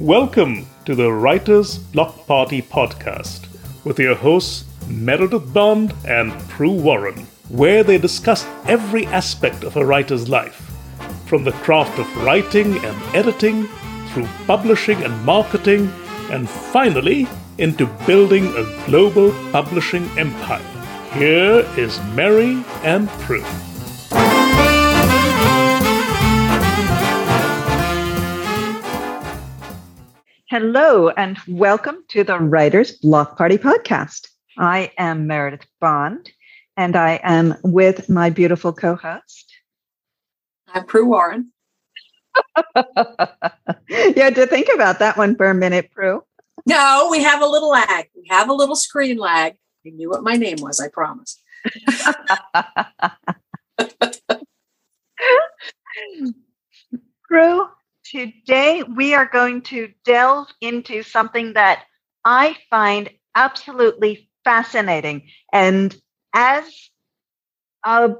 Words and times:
Welcome 0.00 0.64
to 0.86 0.94
the 0.94 1.12
Writers 1.12 1.76
Block 1.76 2.26
Party 2.26 2.62
podcast 2.62 3.46
with 3.84 3.98
your 3.98 4.14
hosts 4.14 4.64
Meredith 4.88 5.52
Bond 5.52 5.92
and 6.08 6.32
Pru 6.48 6.80
Warren, 6.80 7.26
where 7.50 7.84
they 7.84 7.98
discuss 7.98 8.46
every 8.64 9.04
aspect 9.08 9.62
of 9.62 9.76
a 9.76 9.84
writer's 9.84 10.30
life, 10.30 10.72
from 11.26 11.44
the 11.44 11.52
craft 11.52 11.98
of 11.98 12.24
writing 12.24 12.82
and 12.82 13.14
editing, 13.14 13.68
through 14.08 14.26
publishing 14.46 15.02
and 15.02 15.22
marketing, 15.26 15.92
and 16.30 16.48
finally 16.48 17.28
into 17.58 17.84
building 18.06 18.46
a 18.56 18.86
global 18.86 19.32
publishing 19.52 20.08
empire. 20.18 20.64
Here 21.12 21.68
is 21.76 22.00
Mary 22.14 22.64
and 22.84 23.06
Pru. 23.20 23.69
Hello, 30.50 31.08
and 31.10 31.38
welcome 31.46 32.02
to 32.08 32.24
the 32.24 32.36
Writers 32.36 32.90
Block 32.90 33.38
Party 33.38 33.56
podcast. 33.56 34.26
I 34.58 34.90
am 34.98 35.28
Meredith 35.28 35.64
Bond, 35.80 36.28
and 36.76 36.96
I 36.96 37.20
am 37.22 37.54
with 37.62 38.08
my 38.08 38.30
beautiful 38.30 38.72
co 38.72 38.96
host. 38.96 39.54
I'm 40.66 40.86
Pru 40.86 41.06
Warren. 41.06 41.52
you 42.74 42.82
had 44.16 44.34
to 44.34 44.48
think 44.48 44.66
about 44.74 44.98
that 44.98 45.16
one 45.16 45.36
for 45.36 45.46
a 45.46 45.54
minute, 45.54 45.88
Pru. 45.96 46.22
No, 46.66 47.06
we 47.12 47.22
have 47.22 47.42
a 47.42 47.46
little 47.46 47.70
lag. 47.70 48.08
We 48.16 48.26
have 48.28 48.48
a 48.48 48.52
little 48.52 48.74
screen 48.74 49.18
lag. 49.18 49.54
I 49.86 49.90
knew 49.90 50.10
what 50.10 50.24
my 50.24 50.34
name 50.34 50.58
was, 50.60 50.80
I 50.80 50.88
promise. 50.88 51.40
Pru, 57.30 57.68
Today, 58.10 58.82
we 58.82 59.14
are 59.14 59.26
going 59.26 59.62
to 59.62 59.92
delve 60.04 60.48
into 60.60 61.04
something 61.04 61.52
that 61.52 61.84
I 62.24 62.56
find 62.68 63.08
absolutely 63.36 64.28
fascinating. 64.42 65.28
And 65.52 65.96
as 66.34 66.64
a, 67.84 68.16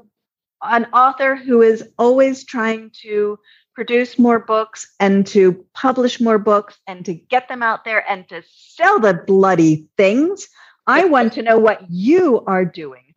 an 0.61 0.85
author 0.93 1.35
who 1.35 1.61
is 1.61 1.83
always 1.99 2.45
trying 2.45 2.91
to 3.01 3.37
produce 3.75 4.17
more 4.17 4.39
books 4.39 4.93
and 4.97 5.27
to 5.27 5.65
publish 5.73 6.21
more 6.21 6.39
books 6.39 6.77
and 6.87 7.03
to 7.05 7.13
get 7.13 7.49
them 7.49 7.61
out 7.61 7.83
there 7.83 8.09
and 8.09 8.29
to 8.29 8.43
sell 8.47 9.01
the 9.01 9.13
bloody 9.13 9.89
things, 9.97 10.47
I 10.87 11.03
want 11.03 11.33
to 11.33 11.41
know 11.41 11.59
what 11.59 11.89
you 11.89 12.45
are 12.47 12.63
doing 12.63 13.13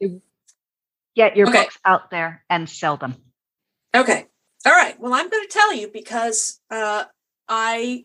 to 0.00 0.22
get 1.14 1.36
your 1.36 1.50
okay. 1.50 1.64
books 1.64 1.78
out 1.84 2.10
there 2.10 2.42
and 2.48 2.70
sell 2.70 2.96
them. 2.96 3.16
Okay. 3.94 4.29
All 4.66 4.72
right. 4.72 4.98
Well, 5.00 5.14
I'm 5.14 5.30
going 5.30 5.46
to 5.46 5.52
tell 5.52 5.74
you 5.74 5.88
because 5.88 6.60
uh, 6.70 7.04
I 7.48 8.04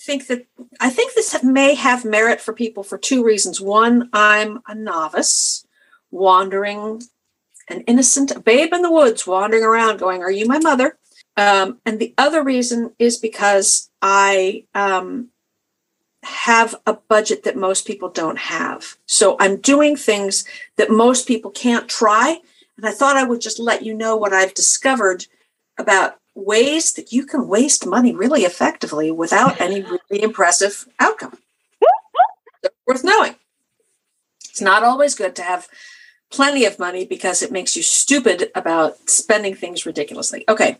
think 0.00 0.28
that 0.28 0.46
I 0.80 0.90
think 0.90 1.14
this 1.14 1.42
may 1.42 1.74
have 1.74 2.04
merit 2.04 2.40
for 2.40 2.52
people 2.52 2.82
for 2.82 2.98
two 2.98 3.24
reasons. 3.24 3.60
One, 3.60 4.08
I'm 4.12 4.60
a 4.68 4.74
novice, 4.74 5.66
wandering, 6.10 7.02
an 7.68 7.80
innocent, 7.82 8.44
babe 8.44 8.72
in 8.72 8.82
the 8.82 8.92
woods, 8.92 9.26
wandering 9.26 9.64
around, 9.64 9.98
going, 9.98 10.22
"Are 10.22 10.30
you 10.30 10.46
my 10.46 10.58
mother?" 10.58 10.98
Um, 11.36 11.80
and 11.84 11.98
the 11.98 12.14
other 12.16 12.44
reason 12.44 12.92
is 12.98 13.16
because 13.16 13.90
I 14.00 14.66
um, 14.74 15.30
have 16.22 16.76
a 16.86 16.94
budget 16.94 17.42
that 17.42 17.56
most 17.56 17.86
people 17.86 18.08
don't 18.08 18.38
have. 18.38 18.96
So 19.06 19.36
I'm 19.40 19.56
doing 19.56 19.96
things 19.96 20.44
that 20.76 20.90
most 20.90 21.26
people 21.26 21.50
can't 21.50 21.88
try. 21.88 22.38
And 22.76 22.86
I 22.86 22.92
thought 22.92 23.16
I 23.16 23.24
would 23.24 23.40
just 23.40 23.58
let 23.58 23.82
you 23.82 23.94
know 23.94 24.16
what 24.16 24.32
I've 24.32 24.54
discovered 24.54 25.26
about 25.78 26.16
ways 26.34 26.92
that 26.94 27.12
you 27.12 27.26
can 27.26 27.46
waste 27.46 27.86
money 27.86 28.14
really 28.14 28.42
effectively 28.42 29.10
without 29.10 29.60
any 29.60 29.82
really 30.10 30.22
impressive 30.22 30.86
outcome. 30.98 31.38
worth 32.86 33.04
knowing. 33.04 33.36
It's 34.48 34.60
not 34.60 34.82
always 34.82 35.14
good 35.14 35.34
to 35.36 35.42
have 35.42 35.68
plenty 36.30 36.64
of 36.64 36.78
money 36.78 37.04
because 37.04 37.42
it 37.42 37.52
makes 37.52 37.76
you 37.76 37.82
stupid 37.82 38.50
about 38.54 39.08
spending 39.08 39.54
things 39.54 39.86
ridiculously. 39.86 40.44
Okay. 40.48 40.78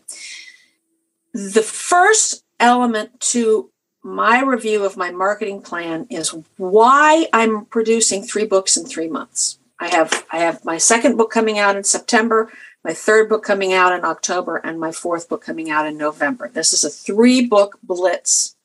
The 1.33 1.63
first 1.63 2.43
element 2.59 3.19
to 3.31 3.71
my 4.03 4.41
review 4.41 4.83
of 4.83 4.97
my 4.97 5.11
marketing 5.11 5.61
plan 5.61 6.07
is 6.09 6.35
why 6.57 7.27
I'm 7.31 7.65
producing 7.65 8.23
three 8.23 8.45
books 8.45 8.75
in 8.75 8.85
3 8.85 9.07
months. 9.07 9.59
I 9.79 9.87
have 9.89 10.25
I 10.31 10.39
have 10.39 10.63
my 10.65 10.77
second 10.77 11.17
book 11.17 11.31
coming 11.31 11.57
out 11.57 11.75
in 11.75 11.83
September 11.83 12.51
my 12.83 12.93
third 12.93 13.29
book 13.29 13.43
coming 13.43 13.73
out 13.73 13.93
in 13.93 14.03
October, 14.03 14.57
and 14.57 14.79
my 14.79 14.91
fourth 14.91 15.29
book 15.29 15.43
coming 15.43 15.69
out 15.69 15.87
in 15.87 15.97
November. 15.97 16.49
This 16.49 16.73
is 16.73 16.83
a 16.83 16.89
three 16.89 17.45
book 17.45 17.79
blitz 17.81 18.55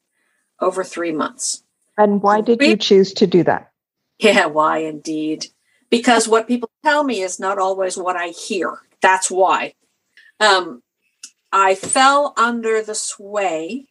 over 0.61 0.83
three 0.83 1.13
months. 1.13 1.63
And 1.97 2.23
why 2.23 2.41
did 2.41 2.61
you 2.63 2.77
choose 2.77 3.13
to 3.15 3.27
do 3.27 3.43
that? 3.45 3.73
Yeah, 4.19 4.47
why 4.47 4.79
indeed? 4.79 5.47
Because 5.91 6.29
what 6.29 6.49
people 6.49 6.71
tell 6.85 7.05
me 7.05 7.21
is 7.21 7.41
not 7.41 7.59
always 7.59 7.97
what 7.97 8.17
I 8.17 8.29
hear. 8.29 8.79
That's 9.01 9.31
why. 9.31 9.75
Um, 10.41 10.83
I 11.53 11.75
fell 11.75 12.35
under 12.37 12.83
the 12.83 12.95
sway 12.95 13.87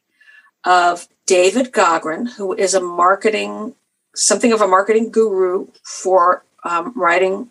of 0.64 1.08
David 1.26 1.72
Gaughran, 1.72 2.30
who 2.30 2.54
is 2.54 2.74
a 2.74 2.82
marketing, 2.82 3.76
something 4.16 4.52
of 4.52 4.62
a 4.62 4.68
marketing 4.68 5.12
guru 5.12 5.68
for 5.84 6.44
um, 6.64 6.94
writing 6.96 7.50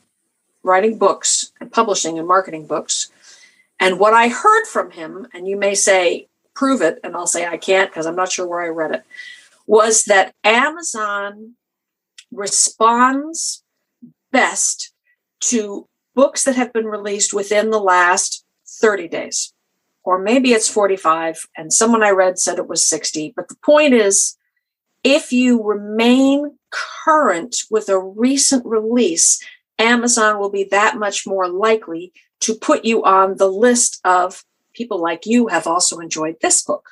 writing 0.66 0.98
books 0.98 1.52
and 1.60 1.72
publishing 1.72 2.18
and 2.18 2.26
marketing 2.26 2.66
books. 2.66 3.08
And 3.78 4.00
what 4.00 4.12
I 4.12 4.28
heard 4.28 4.66
from 4.66 4.90
him, 4.90 5.28
and 5.32 5.46
you 5.46 5.56
may 5.56 5.74
say, 5.74 6.26
prove 6.54 6.82
it, 6.82 6.98
and 7.04 7.14
I'll 7.14 7.26
say 7.26 7.46
I 7.46 7.56
can't 7.56 7.88
because 7.88 8.04
I'm 8.04 8.16
not 8.16 8.32
sure 8.32 8.46
where 8.46 8.62
I 8.62 8.68
read 8.68 8.90
it, 8.90 9.04
was 9.66 10.04
that 10.04 10.34
Amazon 10.42 11.52
responds 12.32 13.62
best 14.32 14.92
to 15.40 15.86
books 16.14 16.44
that 16.44 16.56
have 16.56 16.72
been 16.72 16.86
released 16.86 17.32
within 17.32 17.70
the 17.70 17.80
last 17.80 18.44
30 18.66 19.08
days. 19.08 19.52
Or 20.02 20.18
maybe 20.18 20.52
it's 20.52 20.68
45, 20.68 21.46
and 21.56 21.72
someone 21.72 22.02
I 22.02 22.10
read 22.10 22.38
said 22.38 22.58
it 22.58 22.68
was 22.68 22.86
60. 22.86 23.34
But 23.36 23.48
the 23.48 23.56
point 23.56 23.92
is, 23.92 24.36
if 25.04 25.32
you 25.32 25.62
remain 25.62 26.58
current 26.70 27.56
with 27.70 27.88
a 27.88 27.98
recent 27.98 28.64
release, 28.64 29.42
Amazon 29.78 30.38
will 30.38 30.50
be 30.50 30.64
that 30.64 30.96
much 30.96 31.26
more 31.26 31.48
likely 31.48 32.12
to 32.40 32.54
put 32.54 32.84
you 32.84 33.04
on 33.04 33.36
the 33.36 33.48
list 33.48 34.00
of 34.04 34.44
people 34.74 35.00
like 35.00 35.26
you 35.26 35.48
have 35.48 35.66
also 35.66 35.98
enjoyed 35.98 36.36
this 36.40 36.62
book. 36.62 36.88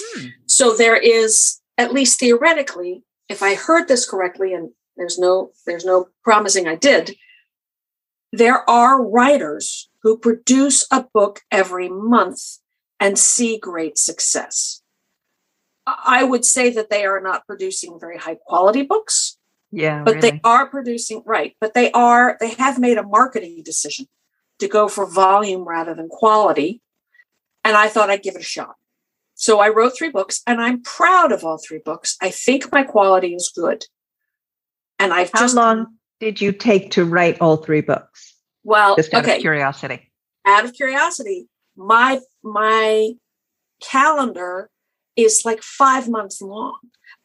Hmm. 0.00 0.26
So 0.46 0.74
there 0.74 0.96
is, 0.96 1.60
at 1.76 1.92
least 1.92 2.20
theoretically, 2.20 3.04
if 3.28 3.42
I 3.42 3.54
heard 3.54 3.88
this 3.88 4.08
correctly, 4.08 4.54
and 4.54 4.70
there's 4.96 5.18
no 5.18 5.52
there's 5.66 5.84
no 5.84 6.08
promising 6.24 6.66
I 6.66 6.76
did, 6.76 7.16
there 8.32 8.68
are 8.68 9.02
writers 9.02 9.88
who 10.02 10.18
produce 10.18 10.86
a 10.90 11.06
book 11.12 11.40
every 11.50 11.88
month 11.88 12.58
and 13.00 13.18
see 13.18 13.58
great 13.58 13.98
success. 13.98 14.82
I 15.86 16.24
would 16.24 16.44
say 16.44 16.70
that 16.70 16.90
they 16.90 17.04
are 17.04 17.20
not 17.20 17.46
producing 17.46 17.98
very 17.98 18.18
high 18.18 18.36
quality 18.46 18.82
books 18.82 19.37
yeah. 19.70 20.02
But 20.04 20.16
really. 20.16 20.30
they 20.30 20.40
are 20.44 20.68
producing, 20.68 21.22
right. 21.26 21.56
But 21.60 21.74
they 21.74 21.90
are, 21.92 22.36
they 22.40 22.50
have 22.54 22.78
made 22.78 22.98
a 22.98 23.02
marketing 23.02 23.62
decision 23.64 24.06
to 24.58 24.68
go 24.68 24.88
for 24.88 25.06
volume 25.06 25.66
rather 25.66 25.94
than 25.94 26.08
quality. 26.08 26.80
And 27.64 27.76
I 27.76 27.88
thought 27.88 28.10
I'd 28.10 28.22
give 28.22 28.34
it 28.34 28.40
a 28.40 28.44
shot. 28.44 28.76
So 29.34 29.60
I 29.60 29.68
wrote 29.68 29.96
three 29.96 30.10
books 30.10 30.42
and 30.46 30.60
I'm 30.60 30.82
proud 30.82 31.32
of 31.32 31.44
all 31.44 31.58
three 31.58 31.80
books. 31.84 32.16
I 32.20 32.30
think 32.30 32.72
my 32.72 32.82
quality 32.82 33.34
is 33.34 33.52
good. 33.54 33.84
And 34.98 35.12
I've 35.12 35.30
How 35.32 35.40
just. 35.40 35.54
long 35.54 35.98
did 36.18 36.40
you 36.40 36.50
take 36.50 36.90
to 36.92 37.04
write 37.04 37.40
all 37.40 37.56
three 37.56 37.80
books? 37.80 38.34
Well, 38.64 38.96
just 38.96 39.14
out 39.14 39.24
okay. 39.24 39.36
of 39.36 39.40
curiosity. 39.40 40.10
Out 40.44 40.64
of 40.64 40.72
curiosity, 40.74 41.46
my 41.76 42.20
my 42.42 43.12
calendar 43.80 44.70
is 45.14 45.42
like 45.44 45.62
five 45.62 46.08
months 46.08 46.42
long 46.42 46.78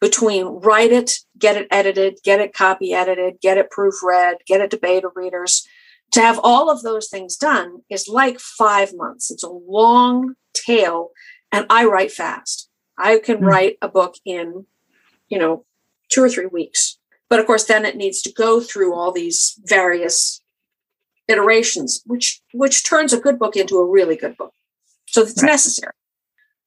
between 0.04 0.44
write 0.60 0.92
it, 0.92 1.12
get 1.38 1.56
it 1.56 1.66
edited, 1.70 2.18
get 2.22 2.38
it 2.38 2.52
copy 2.52 2.92
edited, 2.92 3.40
get 3.40 3.56
it 3.56 3.70
proofread, 3.70 4.34
get 4.46 4.60
it 4.60 4.70
to 4.70 4.76
beta 4.76 5.08
readers. 5.14 5.66
To 6.10 6.20
have 6.20 6.38
all 6.44 6.70
of 6.70 6.82
those 6.82 7.08
things 7.08 7.36
done 7.36 7.78
is 7.88 8.06
like 8.06 8.38
five 8.38 8.92
months. 8.94 9.30
It's 9.30 9.42
a 9.42 9.48
long 9.48 10.34
tail, 10.52 11.12
and 11.50 11.64
I 11.70 11.86
write 11.86 12.12
fast. 12.12 12.68
I 12.98 13.18
can 13.18 13.36
mm-hmm. 13.36 13.46
write 13.46 13.78
a 13.80 13.88
book 13.88 14.16
in, 14.26 14.66
you 15.30 15.38
know, 15.38 15.64
two 16.10 16.22
or 16.22 16.28
three 16.28 16.50
weeks. 16.52 16.98
But 17.30 17.40
of 17.40 17.46
course, 17.46 17.64
then 17.64 17.86
it 17.86 17.96
needs 17.96 18.20
to 18.22 18.32
go 18.32 18.60
through 18.60 18.94
all 18.94 19.10
these 19.10 19.58
various 19.64 20.42
iterations, 21.28 22.02
which 22.04 22.42
which 22.52 22.86
turns 22.86 23.14
a 23.14 23.20
good 23.20 23.38
book 23.38 23.56
into 23.56 23.78
a 23.78 23.90
really 23.90 24.16
good 24.16 24.36
book. 24.36 24.52
So 25.06 25.22
it's 25.22 25.42
right. 25.42 25.52
necessary. 25.52 25.94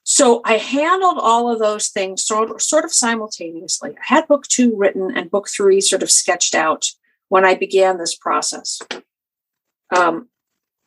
So 0.09 0.39
I 0.45 0.53
handled 0.53 1.17
all 1.19 1.51
of 1.51 1.59
those 1.59 1.89
things 1.89 2.23
sort 2.23 2.49
of, 2.49 2.61
sort 2.61 2.85
of 2.85 2.93
simultaneously. 2.93 3.91
I 3.99 4.13
had 4.15 4.27
book 4.29 4.47
two 4.47 4.73
written 4.73 5.11
and 5.17 5.29
book 5.29 5.49
three 5.49 5.81
sort 5.81 6.01
of 6.01 6.09
sketched 6.09 6.55
out 6.55 6.91
when 7.27 7.43
I 7.43 7.55
began 7.55 7.97
this 7.97 8.15
process, 8.15 8.81
um, 9.93 10.29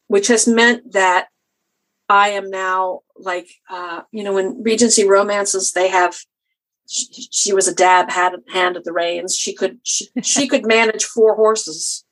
which 0.06 0.28
has 0.28 0.48
meant 0.48 0.92
that 0.94 1.28
I 2.08 2.30
am 2.30 2.48
now 2.48 3.00
like, 3.14 3.50
uh, 3.68 4.00
you 4.10 4.24
know, 4.24 4.38
in 4.38 4.62
Regency 4.62 5.06
romances, 5.06 5.72
they 5.72 5.88
have. 5.88 6.16
She, 6.88 7.28
she 7.30 7.52
was 7.52 7.68
a 7.68 7.74
dab 7.74 8.10
had 8.10 8.32
hand 8.50 8.76
at 8.78 8.84
the 8.84 8.92
reins. 8.92 9.36
She 9.36 9.54
could 9.54 9.80
she, 9.82 10.08
she 10.22 10.48
could 10.48 10.66
manage 10.66 11.04
four 11.04 11.36
horses, 11.36 12.06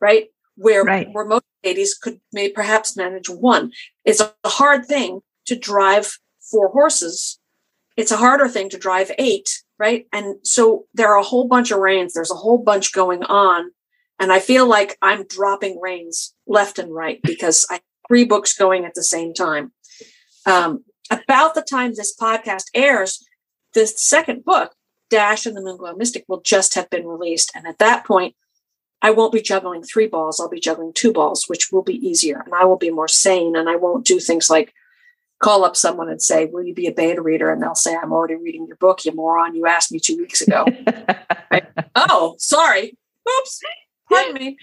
right? 0.00 0.28
Where 0.56 0.82
Right. 0.82 1.08
where 1.12 1.26
most 1.26 1.44
ladies 1.62 1.92
could 1.92 2.22
may 2.32 2.48
perhaps 2.48 2.96
manage 2.96 3.28
one. 3.28 3.70
It's 4.06 4.20
a 4.22 4.32
hard 4.46 4.86
thing 4.86 5.20
to 5.44 5.56
drive 5.56 6.18
four 6.50 6.68
horses. 6.68 7.38
It's 7.96 8.12
a 8.12 8.16
harder 8.16 8.48
thing 8.48 8.68
to 8.70 8.78
drive 8.78 9.10
eight, 9.18 9.48
right? 9.78 10.06
And 10.12 10.36
so 10.42 10.86
there 10.94 11.08
are 11.08 11.18
a 11.18 11.24
whole 11.24 11.46
bunch 11.46 11.70
of 11.70 11.78
reins. 11.78 12.12
There's 12.12 12.30
a 12.30 12.36
whole 12.36 12.58
bunch 12.58 12.92
going 12.92 13.22
on. 13.24 13.70
And 14.18 14.32
I 14.32 14.40
feel 14.40 14.66
like 14.66 14.96
I'm 15.02 15.26
dropping 15.26 15.80
reins 15.80 16.34
left 16.46 16.78
and 16.78 16.94
right 16.94 17.20
because 17.22 17.66
I 17.70 17.74
have 17.74 17.82
three 18.08 18.24
books 18.24 18.56
going 18.56 18.84
at 18.84 18.94
the 18.94 19.02
same 19.02 19.34
time. 19.34 19.72
Um, 20.46 20.84
about 21.10 21.54
the 21.54 21.62
time 21.62 21.92
this 21.94 22.16
podcast 22.16 22.64
airs, 22.74 23.24
the 23.74 23.86
second 23.86 24.44
book, 24.44 24.74
Dash 25.10 25.46
and 25.46 25.56
the 25.56 25.60
Moonglow 25.60 25.96
Mystic, 25.96 26.24
will 26.28 26.40
just 26.40 26.74
have 26.74 26.88
been 26.90 27.06
released. 27.06 27.52
And 27.54 27.66
at 27.66 27.78
that 27.78 28.04
point, 28.04 28.34
I 29.02 29.10
won't 29.10 29.32
be 29.32 29.42
juggling 29.42 29.82
three 29.82 30.06
balls. 30.06 30.40
I'll 30.40 30.48
be 30.48 30.60
juggling 30.60 30.92
two 30.94 31.12
balls, 31.12 31.44
which 31.46 31.70
will 31.70 31.82
be 31.82 31.94
easier. 32.06 32.42
And 32.44 32.54
I 32.54 32.64
will 32.64 32.78
be 32.78 32.90
more 32.90 33.08
sane. 33.08 33.56
And 33.56 33.68
I 33.68 33.76
won't 33.76 34.06
do 34.06 34.18
things 34.18 34.48
like 34.48 34.72
call 35.40 35.64
up 35.64 35.76
someone 35.76 36.08
and 36.08 36.22
say, 36.22 36.46
Will 36.46 36.64
you 36.64 36.74
be 36.74 36.86
a 36.86 36.92
beta 36.92 37.22
reader? 37.22 37.50
And 37.50 37.62
they'll 37.62 37.74
say, 37.74 37.94
I'm 37.94 38.12
already 38.12 38.36
reading 38.36 38.66
your 38.66 38.76
book, 38.76 39.04
you 39.04 39.12
moron. 39.12 39.54
You 39.54 39.66
asked 39.66 39.92
me 39.92 40.00
two 40.00 40.16
weeks 40.16 40.40
ago. 40.40 40.66
oh, 41.94 42.36
sorry. 42.38 42.96
Oops. 43.28 43.60
Pardon 44.08 44.34
me. 44.34 44.58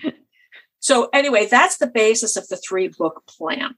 So, 0.80 1.10
anyway, 1.14 1.46
that's 1.46 1.78
the 1.78 1.88
basis 1.88 2.36
of 2.36 2.48
the 2.48 2.58
three 2.58 2.88
book 2.88 3.24
plan. 3.28 3.76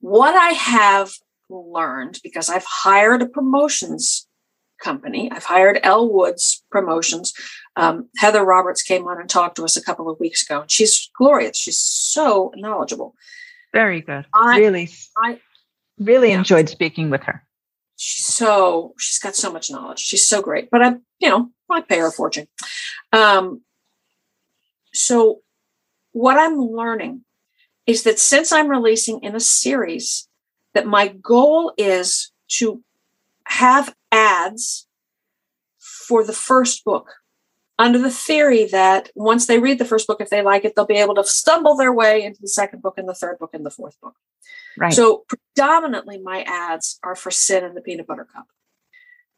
What 0.00 0.34
I 0.34 0.50
have 0.50 1.12
learned, 1.50 2.20
because 2.22 2.48
I've 2.48 2.64
hired 2.64 3.22
a 3.22 3.26
promotions 3.26 4.26
company, 4.82 5.30
I've 5.30 5.44
hired 5.44 5.80
Elle 5.82 6.10
Woods 6.12 6.62
Promotions. 6.70 7.32
Um, 7.76 8.08
Heather 8.18 8.44
Roberts 8.44 8.82
came 8.82 9.06
on 9.06 9.20
and 9.20 9.28
talked 9.28 9.56
to 9.56 9.64
us 9.64 9.76
a 9.76 9.82
couple 9.82 10.08
of 10.08 10.20
weeks 10.20 10.42
ago, 10.42 10.62
and 10.62 10.70
she's 10.70 11.10
glorious. 11.16 11.56
She's 11.56 11.78
so 11.78 12.52
knowledgeable. 12.56 13.14
Very 13.72 14.00
good. 14.00 14.24
I- 14.32 14.58
really, 14.58 14.90
I- 15.16 15.40
really 15.98 16.30
Yeah. 16.30 16.38
enjoyed 16.38 16.68
speaking 16.68 17.10
with 17.10 17.22
her. 17.24 17.46
she's 17.96 18.26
so 18.26 18.92
she's 18.98 19.18
got 19.20 19.36
so 19.36 19.52
much 19.52 19.70
knowledge 19.70 20.00
she's 20.00 20.26
so 20.26 20.42
great 20.42 20.68
but 20.70 20.82
i 20.82 20.90
you 21.20 21.28
know 21.28 21.48
i 21.70 21.80
pay 21.80 21.98
her 21.98 22.08
a 22.08 22.12
fortune 22.12 22.46
um 23.12 23.62
so 24.92 25.40
what 26.12 26.36
i'm 26.38 26.58
learning 26.58 27.24
is 27.86 28.02
that 28.02 28.18
since 28.18 28.50
i'm 28.52 28.68
releasing 28.68 29.22
in 29.22 29.36
a 29.36 29.40
series 29.40 30.28
that 30.74 30.86
my 30.86 31.06
goal 31.08 31.72
is 31.78 32.32
to 32.48 32.82
have 33.46 33.94
ads 34.10 34.88
for 36.08 36.24
the 36.24 36.32
first 36.32 36.84
book 36.84 37.06
under 37.78 37.98
the 37.98 38.10
theory 38.10 38.66
that 38.66 39.10
once 39.14 39.46
they 39.46 39.58
read 39.58 39.78
the 39.78 39.84
first 39.84 40.06
book 40.06 40.20
if 40.20 40.30
they 40.30 40.42
like 40.42 40.64
it 40.64 40.74
they'll 40.76 40.86
be 40.86 40.94
able 40.94 41.14
to 41.14 41.24
stumble 41.24 41.76
their 41.76 41.92
way 41.92 42.22
into 42.22 42.40
the 42.40 42.48
second 42.48 42.82
book 42.82 42.98
and 42.98 43.08
the 43.08 43.14
third 43.14 43.38
book 43.38 43.50
and 43.52 43.66
the 43.66 43.70
fourth 43.70 44.00
book 44.00 44.14
Right. 44.76 44.92
so 44.92 45.24
predominantly 45.28 46.18
my 46.18 46.42
ads 46.42 46.98
are 47.02 47.14
for 47.14 47.30
Sin 47.30 47.64
and 47.64 47.76
the 47.76 47.80
Peanut 47.80 48.06
Butter 48.06 48.26
Cup. 48.32 48.46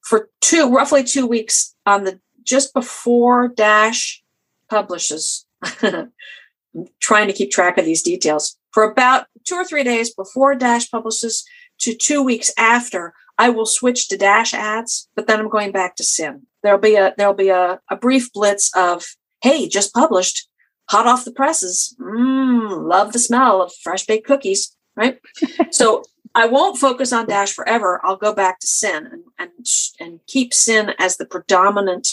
For 0.02 0.30
two, 0.40 0.72
roughly 0.72 1.04
two 1.04 1.26
weeks 1.26 1.74
on 1.84 2.04
the 2.04 2.20
just 2.42 2.72
before 2.72 3.48
Dash 3.48 4.22
publishes. 4.70 5.46
I'm 5.82 6.12
trying 7.00 7.26
to 7.26 7.32
keep 7.32 7.50
track 7.50 7.76
of 7.76 7.84
these 7.84 8.02
details. 8.02 8.56
For 8.70 8.84
about 8.84 9.26
two 9.44 9.56
or 9.56 9.64
three 9.64 9.84
days 9.84 10.14
before 10.14 10.54
Dash 10.54 10.90
publishes 10.90 11.44
to 11.80 11.94
two 11.94 12.22
weeks 12.22 12.50
after, 12.56 13.12
I 13.38 13.50
will 13.50 13.66
switch 13.66 14.08
to 14.08 14.16
Dash 14.16 14.54
ads, 14.54 15.08
but 15.14 15.26
then 15.26 15.38
I'm 15.38 15.48
going 15.48 15.72
back 15.72 15.96
to 15.96 16.04
Sin. 16.04 16.42
There'll 16.62 16.78
be 16.78 16.96
a 16.96 17.14
there'll 17.16 17.34
be 17.34 17.50
a, 17.50 17.80
a 17.90 17.96
brief 17.96 18.32
blitz 18.32 18.70
of, 18.76 19.04
hey, 19.42 19.68
just 19.68 19.94
published, 19.94 20.48
hot 20.88 21.06
off 21.06 21.24
the 21.24 21.32
presses. 21.32 21.94
Mmm, 22.00 22.88
love 22.88 23.12
the 23.12 23.18
smell 23.18 23.62
of 23.62 23.72
fresh 23.82 24.06
baked 24.06 24.26
cookies 24.26 24.76
right? 24.96 25.18
so 25.70 26.02
I 26.34 26.46
won't 26.46 26.78
focus 26.78 27.12
on 27.12 27.26
Dash 27.26 27.52
forever. 27.52 28.00
I'll 28.02 28.16
go 28.16 28.34
back 28.34 28.58
to 28.60 28.66
Sin 28.66 29.06
and 29.06 29.22
and, 29.38 29.66
and 30.00 30.20
keep 30.26 30.52
Sin 30.52 30.92
as 30.98 31.18
the 31.18 31.26
predominant 31.26 32.08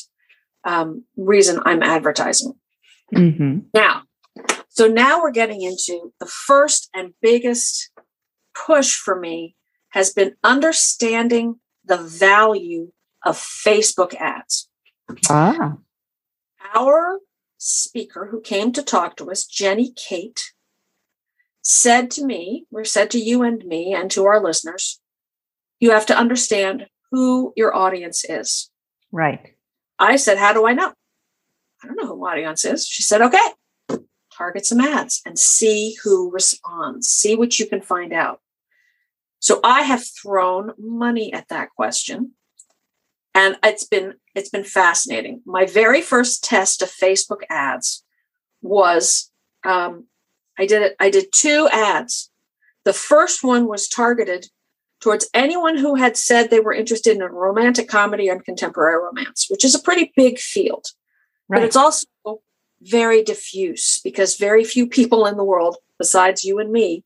um, 0.65 1.05
reason 1.17 1.59
I'm 1.65 1.81
advertising. 1.81 2.53
hmm 3.13 3.59
Now, 3.73 4.03
so 4.69 4.87
now 4.87 5.21
we're 5.21 5.31
getting 5.31 5.61
into 5.61 6.13
the 6.19 6.27
first 6.27 6.89
and 6.93 7.13
biggest 7.21 7.89
push 8.53 8.95
for 8.95 9.19
me 9.19 9.55
has 9.93 10.11
been 10.11 10.33
understanding 10.43 11.59
the 11.85 11.97
value 11.97 12.91
of 13.23 13.37
Facebook 13.37 14.15
ads. 14.15 14.67
Ah. 15.29 15.77
Our 16.73 17.19
speaker 17.59 18.29
who 18.31 18.41
came 18.41 18.71
to 18.71 18.81
talk 18.81 19.15
to 19.17 19.29
us, 19.29 19.45
Jenny 19.45 19.93
Kate, 19.95 20.41
said 21.61 22.09
to 22.11 22.25
me, 22.25 22.65
or 22.71 22.83
said 22.83 23.11
to 23.11 23.19
you 23.19 23.43
and 23.43 23.63
me 23.65 23.93
and 23.93 24.09
to 24.11 24.25
our 24.25 24.43
listeners, 24.43 24.99
you 25.79 25.91
have 25.91 26.07
to 26.07 26.17
understand 26.17 26.87
who 27.11 27.53
your 27.55 27.75
audience 27.75 28.25
is. 28.27 28.71
Right. 29.11 29.55
I 29.99 30.15
said, 30.15 30.39
How 30.39 30.53
do 30.53 30.65
I 30.65 30.73
know? 30.73 30.91
I 31.83 31.87
don't 31.87 31.97
know 31.97 32.07
who 32.07 32.19
my 32.19 32.31
audience 32.31 32.65
is. 32.65 32.87
She 32.87 33.03
said, 33.03 33.21
Okay, 33.21 33.99
target 34.35 34.65
some 34.65 34.81
ads 34.81 35.21
and 35.23 35.37
see 35.37 35.95
who 36.03 36.31
responds, 36.31 37.07
see 37.07 37.35
what 37.35 37.59
you 37.59 37.67
can 37.67 37.81
find 37.81 38.11
out. 38.11 38.39
So 39.43 39.59
I 39.61 39.81
have 39.81 40.05
thrown 40.05 40.71
money 40.79 41.33
at 41.33 41.49
that 41.49 41.71
question. 41.75 42.31
And 43.35 43.57
it's 43.61 43.83
been 43.83 44.13
it's 44.33 44.49
been 44.49 44.63
fascinating. 44.63 45.41
My 45.45 45.65
very 45.65 46.01
first 46.01 46.45
test 46.45 46.81
of 46.81 46.89
Facebook 46.89 47.41
ads 47.49 48.05
was 48.61 49.31
um, 49.65 50.05
I 50.57 50.65
did 50.65 50.81
it. 50.81 50.95
I 50.97 51.09
did 51.09 51.33
two 51.33 51.67
ads. 51.73 52.31
The 52.85 52.93
first 52.93 53.43
one 53.43 53.67
was 53.67 53.89
targeted 53.89 54.47
towards 55.01 55.29
anyone 55.33 55.77
who 55.77 55.95
had 55.95 56.15
said 56.15 56.49
they 56.49 56.61
were 56.61 56.73
interested 56.73 57.13
in 57.13 57.21
a 57.21 57.27
romantic 57.27 57.89
comedy 57.89 58.29
and 58.29 58.45
contemporary 58.45 59.03
romance, 59.03 59.47
which 59.49 59.65
is 59.65 59.75
a 59.75 59.81
pretty 59.81 60.13
big 60.15 60.39
field. 60.39 60.85
But 61.49 61.63
it's 61.63 61.75
also 61.75 62.07
very 62.81 63.21
diffuse 63.21 63.99
because 64.01 64.37
very 64.37 64.63
few 64.63 64.87
people 64.87 65.25
in 65.25 65.35
the 65.35 65.43
world, 65.43 65.75
besides 65.99 66.45
you 66.45 66.59
and 66.59 66.71
me, 66.71 67.03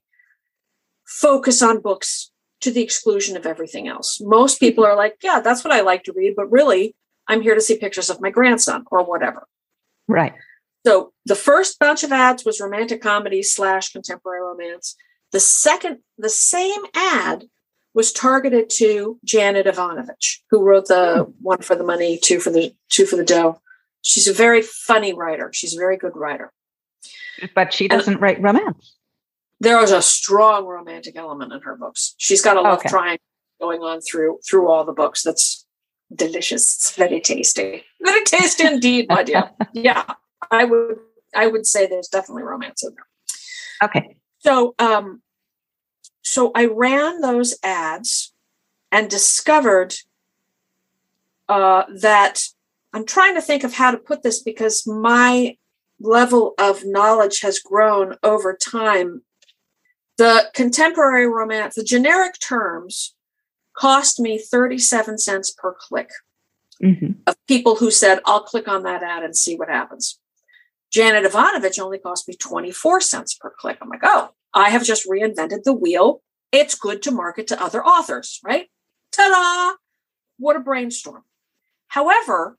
focus 1.07 1.61
on 1.61 1.81
books 1.81 2.31
to 2.61 2.71
the 2.71 2.81
exclusion 2.81 3.37
of 3.37 3.45
everything 3.45 3.87
else. 3.87 4.19
Most 4.21 4.59
people 4.59 4.85
are 4.85 4.95
like, 4.95 5.17
yeah, 5.23 5.39
that's 5.39 5.63
what 5.63 5.73
I 5.73 5.81
like 5.81 6.03
to 6.03 6.13
read, 6.13 6.35
but 6.35 6.51
really, 6.51 6.95
I'm 7.27 7.41
here 7.41 7.55
to 7.55 7.61
see 7.61 7.77
pictures 7.77 8.09
of 8.09 8.21
my 8.21 8.29
grandson 8.29 8.85
or 8.91 9.03
whatever. 9.03 9.47
Right. 10.07 10.33
So 10.85 11.13
the 11.25 11.35
first 11.35 11.79
bunch 11.79 12.03
of 12.03 12.11
ads 12.11 12.45
was 12.45 12.59
romantic 12.59 13.01
comedy 13.01 13.43
slash 13.43 13.91
contemporary 13.91 14.41
romance. 14.41 14.95
The 15.31 15.39
second, 15.39 15.99
the 16.17 16.29
same 16.29 16.81
ad 16.95 17.45
was 17.93 18.13
targeted 18.13 18.69
to 18.69 19.19
Janet 19.25 19.67
Evanovich, 19.67 20.41
who 20.49 20.63
wrote 20.63 20.87
the 20.87 21.25
hmm. 21.25 21.31
one 21.41 21.61
for 21.61 21.75
the 21.75 21.83
money, 21.83 22.17
two 22.21 22.39
for 22.39 22.51
the 22.51 22.73
two 22.89 23.05
for 23.05 23.17
the 23.17 23.25
dough. 23.25 23.59
She's 24.01 24.27
a 24.27 24.33
very 24.33 24.61
funny 24.61 25.13
writer. 25.13 25.51
She's 25.53 25.75
a 25.75 25.79
very 25.79 25.97
good 25.97 26.15
writer. 26.15 26.53
But 27.53 27.73
she 27.73 27.87
doesn't 27.87 28.21
write 28.21 28.41
romance. 28.41 28.95
There 29.59 29.81
is 29.83 29.91
a 29.91 30.01
strong 30.01 30.65
romantic 30.65 31.15
element 31.15 31.51
in 31.53 31.61
her 31.61 31.75
books. 31.75 32.13
She's 32.17 32.41
got 32.41 32.57
a 32.57 32.61
love 32.61 32.79
Okay. 32.79 32.89
triangle 32.89 33.23
going 33.59 33.81
on 33.81 34.01
through 34.01 34.39
through 34.47 34.69
all 34.69 34.85
the 34.85 34.93
books. 34.93 35.23
That's 35.23 35.65
delicious. 36.13 36.75
It's 36.75 36.91
very 36.95 37.19
tasty. 37.19 37.83
Very 38.01 38.23
tasty 38.23 38.65
indeed, 38.65 39.07
my 39.09 39.23
dear. 39.23 39.49
Yeah. 39.73 40.05
I 40.51 40.63
would 40.63 40.99
I 41.35 41.47
would 41.47 41.65
say 41.65 41.87
there's 41.87 42.07
definitely 42.07 42.43
romance 42.43 42.83
in 42.83 42.93
there. 42.95 43.07
Okay. 43.89 44.15
So 44.39 44.75
um 44.79 45.21
so 46.21 46.51
I 46.55 46.65
ran 46.65 47.21
those 47.21 47.57
ads 47.63 48.33
and 48.91 49.09
discovered 49.09 49.95
uh 51.49 51.83
that 51.99 52.43
I'm 52.93 53.05
trying 53.05 53.35
to 53.35 53.41
think 53.41 53.63
of 53.63 53.73
how 53.73 53.91
to 53.91 53.97
put 53.97 54.23
this 54.23 54.41
because 54.41 54.85
my 54.87 55.57
level 55.99 56.53
of 56.59 56.85
knowledge 56.85 57.41
has 57.41 57.59
grown 57.59 58.15
over 58.23 58.55
time. 58.55 59.23
The 60.17 60.49
contemporary 60.53 61.27
romance, 61.27 61.75
the 61.75 61.83
generic 61.83 62.35
terms 62.39 63.15
cost 63.75 64.19
me 64.19 64.39
37 64.39 65.17
cents 65.17 65.51
per 65.51 65.73
click 65.73 66.09
hmm 66.81 67.11
of 67.25 67.35
people 67.47 67.75
who 67.75 67.91
said, 67.91 68.19
I'll 68.25 68.43
click 68.43 68.67
on 68.67 68.83
that 68.83 69.03
ad 69.03 69.23
and 69.23 69.35
see 69.35 69.55
what 69.55 69.67
happens. 69.67 70.19
Janet 70.91 71.25
Evanovich 71.25 71.79
only 71.79 71.97
cost 71.97 72.27
me 72.27 72.35
24 72.35 73.01
cents 73.01 73.33
per 73.33 73.53
click. 73.57 73.77
I'm 73.81 73.89
like, 73.89 74.01
oh, 74.03 74.29
I 74.53 74.69
have 74.69 74.83
just 74.83 75.07
reinvented 75.07 75.63
the 75.63 75.73
wheel. 75.73 76.21
It's 76.51 76.75
good 76.75 77.01
to 77.03 77.11
market 77.11 77.47
to 77.47 77.61
other 77.61 77.83
authors, 77.83 78.39
right? 78.43 78.67
Ta 79.11 79.27
da! 79.27 79.77
What 80.37 80.55
a 80.55 80.59
brainstorm. 80.59 81.23
However, 81.89 82.57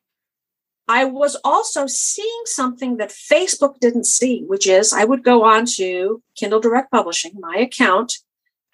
I 0.88 1.04
was 1.04 1.36
also 1.44 1.86
seeing 1.86 2.42
something 2.44 2.96
that 2.96 3.10
Facebook 3.10 3.78
didn't 3.78 4.06
see, 4.06 4.44
which 4.46 4.66
is 4.66 4.92
I 4.92 5.04
would 5.04 5.22
go 5.22 5.44
on 5.44 5.66
to 5.76 6.22
Kindle 6.34 6.60
Direct 6.60 6.90
Publishing, 6.90 7.32
my 7.38 7.56
account, 7.56 8.14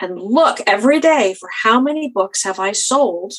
and 0.00 0.20
look 0.20 0.58
every 0.66 1.00
day 1.00 1.34
for 1.34 1.50
how 1.62 1.80
many 1.80 2.08
books 2.08 2.44
have 2.44 2.60
I 2.60 2.72
sold 2.72 3.34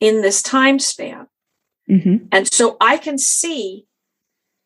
in 0.00 0.20
this 0.20 0.42
time 0.42 0.78
span. 0.78 1.26
Mm-hmm. 1.90 2.26
And 2.32 2.52
so 2.52 2.76
I 2.80 2.98
can 2.98 3.16
see 3.16 3.86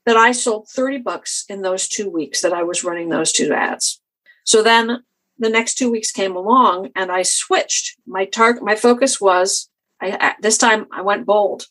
that 0.07 0.17
I 0.17 0.33
sold 0.33 0.69
30 0.69 0.99
books 0.99 1.45
in 1.49 1.63
those 1.63 1.87
two 1.87 2.09
weeks 2.09 2.41
that 2.41 2.53
I 2.53 2.63
was 2.63 2.83
running 2.83 3.09
those 3.09 3.33
two 3.33 3.53
ads. 3.53 4.01
So 4.45 4.63
then 4.63 5.05
the 5.39 5.51
next 5.51 5.75
two 5.75 5.91
weeks 5.91 6.11
came 6.11 6.35
along 6.35 6.91
and 6.97 7.13
I 7.13 7.23
switched. 7.23 7.99
My 8.07 8.25
target, 8.25 8.63
my 8.63 8.75
focus 8.75 9.21
was 9.21 9.69
I, 10.01 10.35
this 10.41 10.59
time 10.59 10.87
I 10.91 11.03
went 11.03 11.27
bold. 11.27 11.67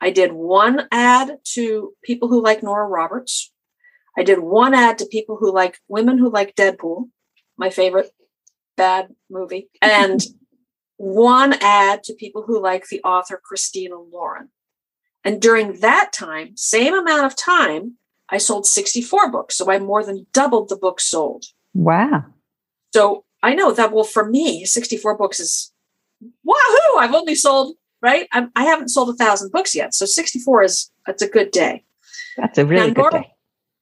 I 0.00 0.10
did 0.10 0.32
one 0.32 0.86
ad 0.90 1.38
to 1.54 1.92
people 2.02 2.28
who 2.28 2.42
like 2.42 2.62
Nora 2.62 2.86
Roberts. 2.86 3.52
I 4.16 4.22
did 4.22 4.40
one 4.40 4.74
ad 4.74 4.98
to 4.98 5.06
people 5.06 5.36
who 5.36 5.52
like 5.52 5.78
women 5.88 6.18
who 6.18 6.30
like 6.30 6.54
Deadpool, 6.54 7.08
my 7.56 7.70
favorite 7.70 8.10
bad 8.76 9.08
movie, 9.30 9.68
and 9.80 10.20
one 10.96 11.54
ad 11.60 12.02
to 12.04 12.14
people 12.14 12.44
who 12.46 12.60
like 12.60 12.88
the 12.88 13.02
author 13.02 13.40
Christina 13.42 13.96
Lauren. 13.98 14.50
And 15.24 15.42
during 15.42 15.80
that 15.80 16.12
time, 16.12 16.56
same 16.56 16.94
amount 16.94 17.26
of 17.26 17.36
time, 17.36 17.96
I 18.28 18.38
sold 18.38 18.66
64 18.66 19.30
books. 19.30 19.56
So 19.56 19.70
I 19.70 19.78
more 19.78 20.04
than 20.04 20.26
doubled 20.32 20.68
the 20.68 20.76
books 20.76 21.04
sold. 21.04 21.46
Wow. 21.74 22.24
So 22.94 23.24
I 23.42 23.54
know 23.54 23.72
that, 23.72 23.92
well, 23.92 24.04
for 24.04 24.28
me, 24.28 24.64
64 24.64 25.16
books 25.16 25.40
is 25.40 25.72
wahoo! 26.44 26.98
I've 26.98 27.14
only 27.14 27.34
sold, 27.34 27.76
right? 28.02 28.28
I'm, 28.32 28.50
I 28.56 28.64
have 28.64 28.80
not 28.80 28.90
sold 28.90 29.10
a 29.10 29.14
thousand 29.14 29.52
books 29.52 29.74
yet. 29.74 29.94
So 29.94 30.06
64 30.06 30.62
is, 30.62 30.90
that's 31.06 31.22
a 31.22 31.28
good 31.28 31.50
day. 31.50 31.84
That's 32.36 32.58
a 32.58 32.66
really 32.66 32.88
now, 32.88 32.94
good 32.94 33.12
Nora, 33.12 33.22
day. 33.22 33.32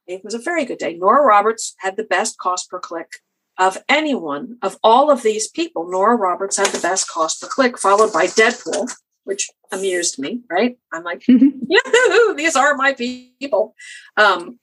It 0.06 0.24
was 0.24 0.34
a 0.34 0.38
very 0.38 0.64
good 0.64 0.78
day. 0.78 0.94
Nora 0.94 1.24
Roberts 1.24 1.74
had 1.78 1.96
the 1.96 2.04
best 2.04 2.38
cost 2.38 2.70
per 2.70 2.78
click 2.78 3.20
of 3.58 3.78
anyone 3.88 4.58
of 4.62 4.76
all 4.82 5.10
of 5.10 5.22
these 5.22 5.48
people. 5.48 5.90
Nora 5.90 6.16
Roberts 6.16 6.56
had 6.56 6.68
the 6.68 6.80
best 6.80 7.08
cost 7.08 7.40
per 7.40 7.48
click, 7.48 7.78
followed 7.78 8.12
by 8.12 8.26
Deadpool, 8.26 8.92
which 9.24 9.50
amused 9.72 10.18
me, 10.18 10.40
right? 10.50 10.76
I'm 10.92 11.04
like, 11.04 11.24
yahoo, 11.28 12.34
these 12.34 12.56
are 12.56 12.74
my 12.74 12.94
people. 12.94 13.74
Um, 14.16 14.58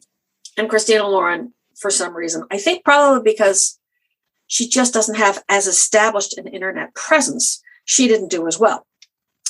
and 0.58 0.70
Christina 0.70 1.08
Lauren, 1.08 1.54
for 1.80 1.90
some 1.90 2.16
reason, 2.16 2.44
I 2.52 2.58
think 2.58 2.84
probably 2.84 3.32
because 3.32 3.80
she 4.48 4.68
just 4.68 4.94
doesn't 4.94 5.16
have 5.16 5.44
as 5.48 5.68
established 5.68 6.38
an 6.38 6.48
internet 6.48 6.94
presence, 6.94 7.62
she 7.86 8.08
didn't 8.08 8.30
do 8.30 8.48
as 8.48 8.60
well. 8.60 8.86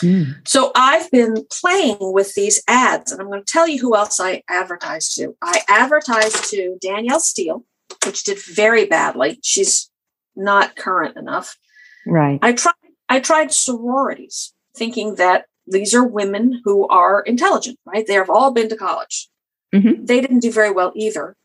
Mm. 0.02 0.48
So 0.48 0.72
I've 0.76 1.10
been 1.12 1.46
playing 1.52 1.98
with 2.00 2.34
these 2.36 2.62
ads, 2.68 3.12
and 3.12 3.22
I'm 3.22 3.28
going 3.28 3.44
to 3.44 3.52
tell 3.52 3.68
you 3.68 3.80
who 3.80 3.96
else 3.96 4.20
I 4.20 4.44
advertised 4.50 5.16
to. 5.18 5.36
I 5.42 5.62
advertised 5.68 6.50
to 6.52 6.78
Danielle 6.82 7.20
Steel, 7.20 7.66
which 8.06 8.24
did 8.24 8.40
very 8.44 8.86
badly. 8.86 9.40
She's 9.44 9.90
not 10.36 10.76
current 10.76 11.18
enough. 11.18 11.58
Right. 12.06 12.40
I 12.42 12.54
tried 12.54 12.74
I 13.10 13.20
tried 13.20 13.52
sororities, 13.52 14.54
thinking 14.76 15.16
that 15.16 15.46
these 15.68 15.94
are 15.94 16.04
women 16.04 16.62
who 16.64 16.88
are 16.88 17.22
intelligent, 17.22 17.78
right? 17.86 18.06
They 18.08 18.14
have 18.14 18.30
all 18.30 18.52
been 18.52 18.70
to 18.70 18.78
college. 18.78 19.30
Mm-hmm. 19.74 20.06
They 20.06 20.22
didn't 20.22 20.40
do 20.40 20.52
very 20.52 20.72
well 20.72 20.92
either. 20.96 21.36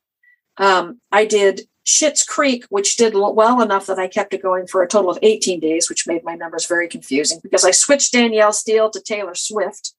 Um, 0.58 1.00
I 1.12 1.24
did 1.24 1.62
Schitt's 1.86 2.24
Creek, 2.24 2.64
which 2.68 2.96
did 2.96 3.14
well 3.14 3.62
enough 3.62 3.86
that 3.86 3.98
I 3.98 4.08
kept 4.08 4.34
it 4.34 4.42
going 4.42 4.66
for 4.66 4.82
a 4.82 4.88
total 4.88 5.10
of 5.10 5.18
18 5.22 5.60
days, 5.60 5.88
which 5.88 6.06
made 6.06 6.24
my 6.24 6.34
numbers 6.34 6.66
very 6.66 6.88
confusing 6.88 7.38
because 7.42 7.64
I 7.64 7.70
switched 7.70 8.12
Danielle 8.12 8.52
Steel 8.52 8.90
to 8.90 9.00
Taylor 9.00 9.34
Swift 9.34 9.94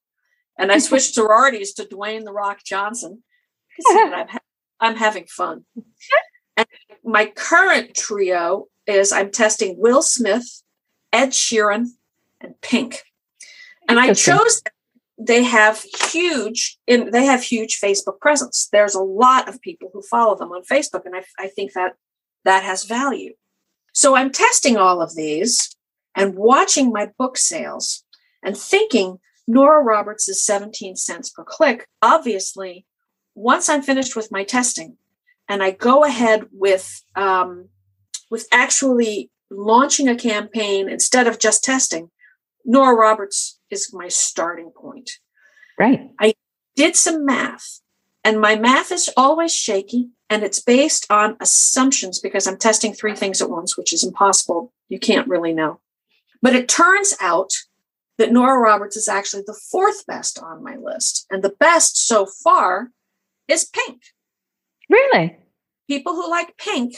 and 0.58 0.70
I 0.70 0.78
switched 0.78 1.14
sororities 1.14 1.72
to 1.74 1.84
Dwayne 1.84 2.24
The 2.24 2.32
Rock 2.32 2.60
Johnson. 2.64 3.22
I'm, 3.90 4.28
ha- 4.28 4.38
I'm 4.80 4.96
having 4.96 5.26
fun. 5.26 5.64
And 6.56 6.66
my 7.04 7.26
current 7.26 7.94
trio 7.94 8.66
is 8.84 9.12
I'm 9.12 9.30
testing 9.30 9.76
Will 9.78 10.02
Smith, 10.02 10.64
Ed 11.12 11.28
Sheeran, 11.28 11.90
and 12.40 12.60
Pink. 12.60 13.04
And 13.88 14.00
I 14.00 14.12
chose 14.12 14.60
them 14.62 14.72
they 15.18 15.42
have 15.42 15.82
huge 16.10 16.78
in 16.86 17.10
they 17.10 17.24
have 17.24 17.42
huge 17.42 17.80
facebook 17.80 18.20
presence. 18.20 18.68
There's 18.70 18.94
a 18.94 19.02
lot 19.02 19.48
of 19.48 19.60
people 19.60 19.90
who 19.92 20.02
follow 20.02 20.36
them 20.36 20.52
on 20.52 20.62
facebook 20.62 21.04
and 21.04 21.16
I, 21.16 21.24
I 21.38 21.48
think 21.48 21.72
that 21.72 21.94
that 22.44 22.62
has 22.62 22.84
value. 22.84 23.34
So 23.92 24.14
i'm 24.14 24.30
testing 24.30 24.76
all 24.76 25.02
of 25.02 25.16
these 25.16 25.74
and 26.14 26.36
watching 26.36 26.92
my 26.92 27.10
book 27.18 27.36
sales 27.36 28.04
and 28.42 28.56
thinking 28.56 29.18
nora 29.48 29.82
roberts 29.82 30.28
is 30.28 30.44
17 30.44 30.96
cents 30.96 31.30
per 31.30 31.44
click. 31.44 31.88
Obviously 32.00 32.86
once 33.34 33.68
i'm 33.68 33.82
finished 33.82 34.14
with 34.14 34.30
my 34.30 34.44
testing 34.44 34.96
and 35.48 35.62
i 35.62 35.72
go 35.72 36.04
ahead 36.04 36.44
with 36.52 37.02
um, 37.16 37.68
with 38.30 38.46
actually 38.52 39.30
launching 39.50 40.08
a 40.08 40.14
campaign 40.14 40.88
instead 40.88 41.26
of 41.26 41.40
just 41.40 41.64
testing 41.64 42.10
nora 42.64 42.94
roberts 42.94 43.57
is 43.70 43.92
my 43.92 44.08
starting 44.08 44.70
point. 44.70 45.10
Right. 45.78 46.10
I 46.18 46.34
did 46.76 46.96
some 46.96 47.24
math, 47.24 47.80
and 48.24 48.40
my 48.40 48.56
math 48.56 48.92
is 48.92 49.10
always 49.16 49.54
shaky 49.54 50.10
and 50.30 50.42
it's 50.42 50.60
based 50.60 51.06
on 51.10 51.36
assumptions 51.40 52.20
because 52.20 52.46
I'm 52.46 52.58
testing 52.58 52.92
three 52.92 53.14
things 53.14 53.40
at 53.40 53.50
once, 53.50 53.76
which 53.76 53.92
is 53.92 54.04
impossible. 54.04 54.72
You 54.88 54.98
can't 54.98 55.28
really 55.28 55.54
know. 55.54 55.80
But 56.42 56.54
it 56.54 56.68
turns 56.68 57.14
out 57.20 57.50
that 58.18 58.32
Nora 58.32 58.58
Roberts 58.58 58.96
is 58.96 59.08
actually 59.08 59.44
the 59.46 59.58
fourth 59.70 60.04
best 60.06 60.38
on 60.38 60.62
my 60.62 60.76
list. 60.76 61.26
And 61.30 61.42
the 61.42 61.54
best 61.60 62.06
so 62.06 62.26
far 62.26 62.90
is 63.46 63.64
Pink. 63.64 64.02
Really? 64.90 65.38
People 65.88 66.14
who 66.14 66.28
like 66.28 66.56
Pink 66.58 66.96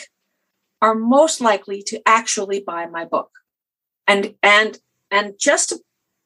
are 0.83 0.95
most 0.95 1.41
likely 1.41 1.83
to 1.85 2.01
actually 2.07 2.61
buy 2.61 2.87
my 2.87 3.05
book. 3.05 3.31
And 4.09 4.35
and 4.43 4.79
and 5.11 5.35
just 5.39 5.69
to 5.69 5.79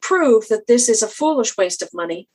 prove 0.05 0.49
that 0.49 0.67
this 0.67 0.89
is 0.89 1.03
a 1.03 1.09
foolish 1.09 1.57
waste 1.57 1.81
of 1.83 1.89
money, 1.95 2.29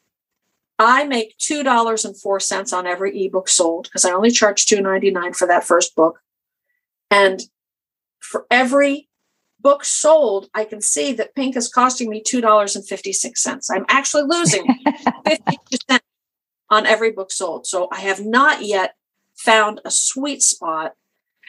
I 0.79 1.03
make 1.03 1.38
$2.04 1.38 2.73
on 2.73 2.88
every 2.88 3.25
ebook 3.25 3.47
sold 3.47 3.83
because 3.85 4.05
I 4.05 4.11
only 4.11 4.31
charge 4.31 4.65
$2.99 4.65 5.35
for 5.35 5.47
that 5.47 5.63
first 5.63 5.95
book. 5.95 6.19
And 7.11 7.41
for 8.19 8.45
every 8.49 9.07
book 9.59 9.85
sold, 9.85 10.49
I 10.53 10.63
can 10.63 10.81
see 10.81 11.13
that 11.13 11.35
Pink 11.35 11.55
is 11.55 11.67
costing 11.67 12.09
me 12.09 12.23
$2.56. 12.23 13.65
I'm 13.69 13.85
actually 13.88 14.23
losing 14.23 14.65
50% 15.27 15.99
on 16.71 16.85
every 16.88 17.11
book 17.11 17.31
sold. 17.31 17.67
So 17.67 17.88
I 17.91 17.99
have 17.99 18.25
not 18.25 18.63
yet 18.63 18.95
found 19.35 19.79
a 19.85 19.91
sweet 19.91 20.41
spot. 20.41 20.93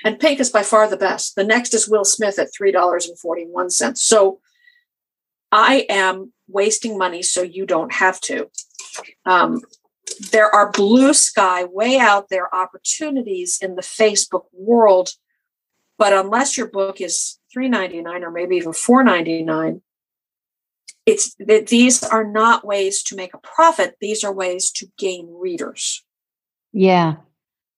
And 0.05 0.19
Pink 0.19 0.41
is 0.41 0.51
by 0.51 0.65
far 0.65 0.89
the 0.89 0.97
best. 0.97 1.35
The 1.37 1.45
next 1.45 1.73
is 1.73 1.89
Will 1.89 2.05
Smith 2.05 2.39
at 2.39 2.49
$3.41. 2.59 3.97
So 3.97 4.41
I 5.53 5.87
am 5.89 6.33
wasting 6.49 6.99
money 6.99 7.23
so 7.23 7.43
you 7.43 7.67
don't 7.67 7.93
have 7.93 8.21
to. 8.23 8.51
Um, 9.25 9.63
there 10.33 10.53
are 10.55 10.71
blue 10.71 11.15
sky 11.15 11.65
way 11.65 11.99
out 11.99 12.29
there 12.29 12.55
opportunities 12.55 13.59
in 13.61 13.77
the 13.77 13.83
Facebook 13.83 14.45
world, 14.53 15.11
but 15.99 16.13
unless 16.13 16.57
your 16.57 16.69
book 16.69 17.01
is 17.01 17.39
$3.99 17.57 18.23
or 18.23 18.31
maybe 18.31 18.57
even 18.57 18.73
$4.99, 18.73 19.81
it's 21.07 21.35
that 21.39 21.69
these 21.69 22.03
are 22.03 22.25
not 22.25 22.65
ways 22.65 23.03
to 23.05 23.17
make 23.17 23.35
a 23.35 23.39
profit. 23.39 23.97
These 24.01 24.23
are 24.23 24.33
ways 24.33 24.71
to 24.73 24.87
gain 24.99 25.29
readers. 25.33 26.05
Yeah. 26.73 27.17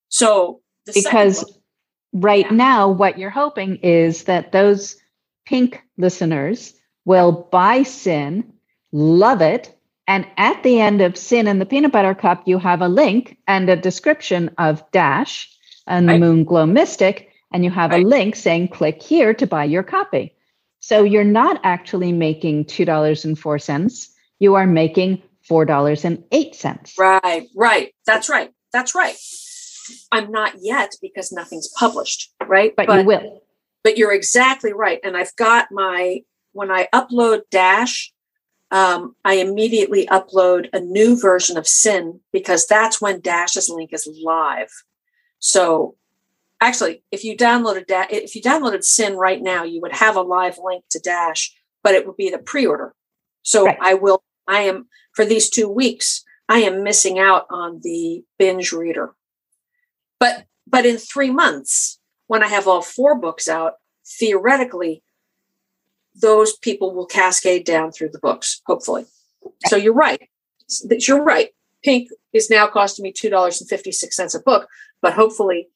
So 0.08 0.60
because 0.92 1.44
book, 1.44 1.62
right 2.12 2.46
yeah. 2.50 2.56
now, 2.56 2.88
what 2.88 3.18
you're 3.18 3.30
hoping 3.30 3.76
is 3.76 4.24
that 4.24 4.52
those 4.52 4.96
pink 5.46 5.82
listeners 5.96 6.74
will 7.04 7.32
buy 7.50 7.82
Sin, 7.82 8.52
love 8.92 9.40
it, 9.40 9.76
and 10.06 10.26
at 10.36 10.62
the 10.62 10.80
end 10.80 11.00
of 11.00 11.16
Sin 11.16 11.46
and 11.46 11.60
the 11.60 11.66
Peanut 11.66 11.92
Butter 11.92 12.14
Cup, 12.14 12.42
you 12.46 12.58
have 12.58 12.82
a 12.82 12.88
link 12.88 13.38
and 13.46 13.68
a 13.68 13.76
description 13.76 14.50
of 14.58 14.82
Dash 14.90 15.48
and 15.86 16.08
the 16.08 16.12
right. 16.12 16.20
Moon 16.20 16.44
Glow 16.44 16.66
Mystic, 16.66 17.30
and 17.52 17.64
you 17.64 17.70
have 17.70 17.90
right. 17.90 18.04
a 18.04 18.08
link 18.08 18.36
saying 18.36 18.68
click 18.68 19.02
here 19.02 19.34
to 19.34 19.46
buy 19.46 19.64
your 19.64 19.82
copy. 19.82 20.34
So 20.80 21.04
you're 21.04 21.24
not 21.24 21.60
actually 21.62 22.12
making 22.12 22.64
$2.04. 22.64 24.08
You 24.40 24.54
are 24.56 24.66
making 24.66 25.22
$4.08. 25.48 26.98
Right, 26.98 27.48
right. 27.54 27.94
That's 28.04 28.28
right. 28.28 28.50
That's 28.72 28.94
right. 28.94 29.16
I'm 30.10 30.30
not 30.30 30.54
yet 30.60 30.94
because 31.00 31.32
nothing's 31.32 31.68
published, 31.78 32.32
right? 32.46 32.74
But, 32.76 32.86
but 32.86 33.00
you 33.00 33.06
will. 33.06 33.42
But 33.84 33.98
you're 33.98 34.12
exactly 34.12 34.72
right. 34.72 35.00
And 35.02 35.16
I've 35.16 35.34
got 35.36 35.68
my 35.70 36.20
when 36.52 36.70
I 36.70 36.88
upload 36.92 37.42
Dash, 37.50 38.12
um, 38.70 39.14
I 39.24 39.34
immediately 39.34 40.06
upload 40.06 40.68
a 40.72 40.80
new 40.80 41.20
version 41.20 41.56
of 41.56 41.68
Sin 41.68 42.20
because 42.32 42.66
that's 42.66 43.00
when 43.00 43.20
Dash's 43.20 43.68
link 43.68 43.92
is 43.92 44.08
live. 44.24 44.70
So 45.38 45.96
actually, 46.60 47.02
if 47.10 47.24
you 47.24 47.36
downloaded 47.36 47.86
da- 47.86 48.06
if 48.10 48.34
you 48.34 48.42
downloaded 48.42 48.84
Sin 48.84 49.16
right 49.16 49.42
now, 49.42 49.64
you 49.64 49.80
would 49.82 49.94
have 49.94 50.16
a 50.16 50.22
live 50.22 50.58
link 50.62 50.84
to 50.90 50.98
Dash, 50.98 51.54
but 51.82 51.94
it 51.94 52.06
would 52.06 52.16
be 52.16 52.30
the 52.30 52.38
pre-order. 52.38 52.94
So 53.42 53.66
right. 53.66 53.78
I 53.80 53.94
will. 53.94 54.22
I 54.48 54.62
am 54.62 54.86
for 55.14 55.24
these 55.24 55.50
two 55.50 55.68
weeks. 55.68 56.24
I 56.48 56.58
am 56.58 56.82
missing 56.82 57.18
out 57.18 57.46
on 57.50 57.80
the 57.82 58.24
binge 58.38 58.72
reader. 58.72 59.14
But 60.18 60.46
but 60.66 60.86
in 60.86 60.96
three 60.96 61.30
months, 61.30 61.98
when 62.26 62.42
I 62.42 62.48
have 62.48 62.66
all 62.66 62.82
four 62.82 63.18
books 63.18 63.48
out, 63.48 63.74
theoretically, 64.06 65.02
those 66.14 66.56
people 66.56 66.94
will 66.94 67.06
cascade 67.06 67.64
down 67.64 67.92
through 67.92 68.10
the 68.10 68.18
books, 68.18 68.60
hopefully. 68.66 69.06
So 69.66 69.76
you're 69.76 69.94
right. 69.94 70.28
You're 70.90 71.22
right. 71.22 71.50
Pink 71.82 72.10
is 72.32 72.50
now 72.50 72.66
costing 72.66 73.02
me 73.02 73.12
$2.56 73.12 74.34
a 74.34 74.42
book, 74.42 74.68
but 75.00 75.14
hopefully 75.14 75.68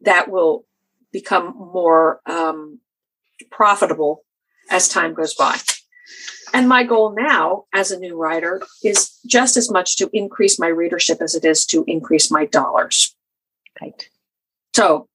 that 0.00 0.30
will 0.30 0.64
become 1.12 1.54
more 1.56 2.20
um, 2.26 2.80
profitable 3.50 4.24
as 4.70 4.88
time 4.88 5.14
goes 5.14 5.34
by. 5.34 5.56
And 6.52 6.68
my 6.68 6.82
goal 6.84 7.14
now 7.16 7.64
as 7.72 7.90
a 7.90 7.98
new 7.98 8.16
writer 8.16 8.62
is 8.82 9.18
just 9.26 9.56
as 9.56 9.70
much 9.70 9.96
to 9.96 10.10
increase 10.12 10.58
my 10.58 10.66
readership 10.66 11.20
as 11.20 11.34
it 11.34 11.44
is 11.44 11.64
to 11.66 11.84
increase 11.86 12.30
my 12.30 12.46
dollars. 12.46 13.14
Right. 13.80 14.08
So 14.74 15.08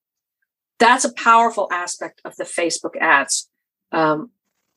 that's 0.80 1.06
a 1.06 1.14
powerful 1.14 1.68
aspect 1.72 2.22
of 2.24 2.36
the 2.38 2.44
Facebook 2.44 2.96
ads. 3.00 3.50
Um, 3.96 4.32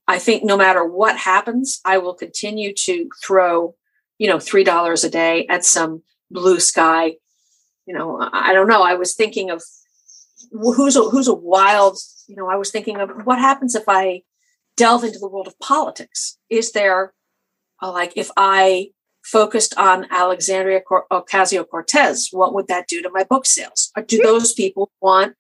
I 0.07 0.19
think 0.19 0.45
no 0.45 0.57
matter 0.57 0.85
what 0.85 1.17
happens, 1.19 1.81
I 1.85 1.99
will 1.99 2.15
continue 2.15 2.73
to 2.73 3.11
throw, 3.23 3.75
you 4.17 4.29
know, 4.29 4.39
three 4.39 4.65
dollars 4.65 5.05
a 5.05 5.11
day 5.11 5.47
at 5.49 5.65
some 5.65 6.03
blue 6.31 6.61
sky. 6.61 7.17
You 7.85 7.95
know, 7.95 8.19
I 8.33 8.53
don't 8.53 8.69
know. 8.69 8.83
I 8.83 8.95
was 8.95 9.15
thinking 9.15 9.51
of 9.51 9.63
who's 10.53 10.97
a, 10.97 11.03
who's 11.03 11.29
a 11.29 11.35
wild. 11.35 11.99
You 12.27 12.37
know, 12.37 12.49
I 12.49 12.57
was 12.57 12.71
thinking 12.71 12.97
of 13.01 13.11
what 13.25 13.39
happens 13.39 13.75
if 13.75 13.85
I 13.89 14.23
delve 14.77 15.05
into 15.05 15.19
the 15.19 15.29
world 15.29 15.49
of 15.49 15.59
politics. 15.59 16.39
Is 16.49 16.73
there, 16.73 17.13
uh, 17.83 17.93
like, 17.93 18.13
if 18.17 18.31
I 18.37 18.91
focused 19.23 19.77
on 19.77 20.07
Alexandria 20.11 20.81
Ocasio 21.11 21.69
Cortez, 21.69 22.29
what 22.31 22.55
would 22.55 22.69
that 22.69 22.87
do 22.89 23.03
to 23.03 23.11
my 23.11 23.25
book 23.25 23.47
sales? 23.47 23.91
Or 23.97 24.03
do 24.03 24.19
those 24.23 24.53
people 24.53 24.91
want 25.01 25.35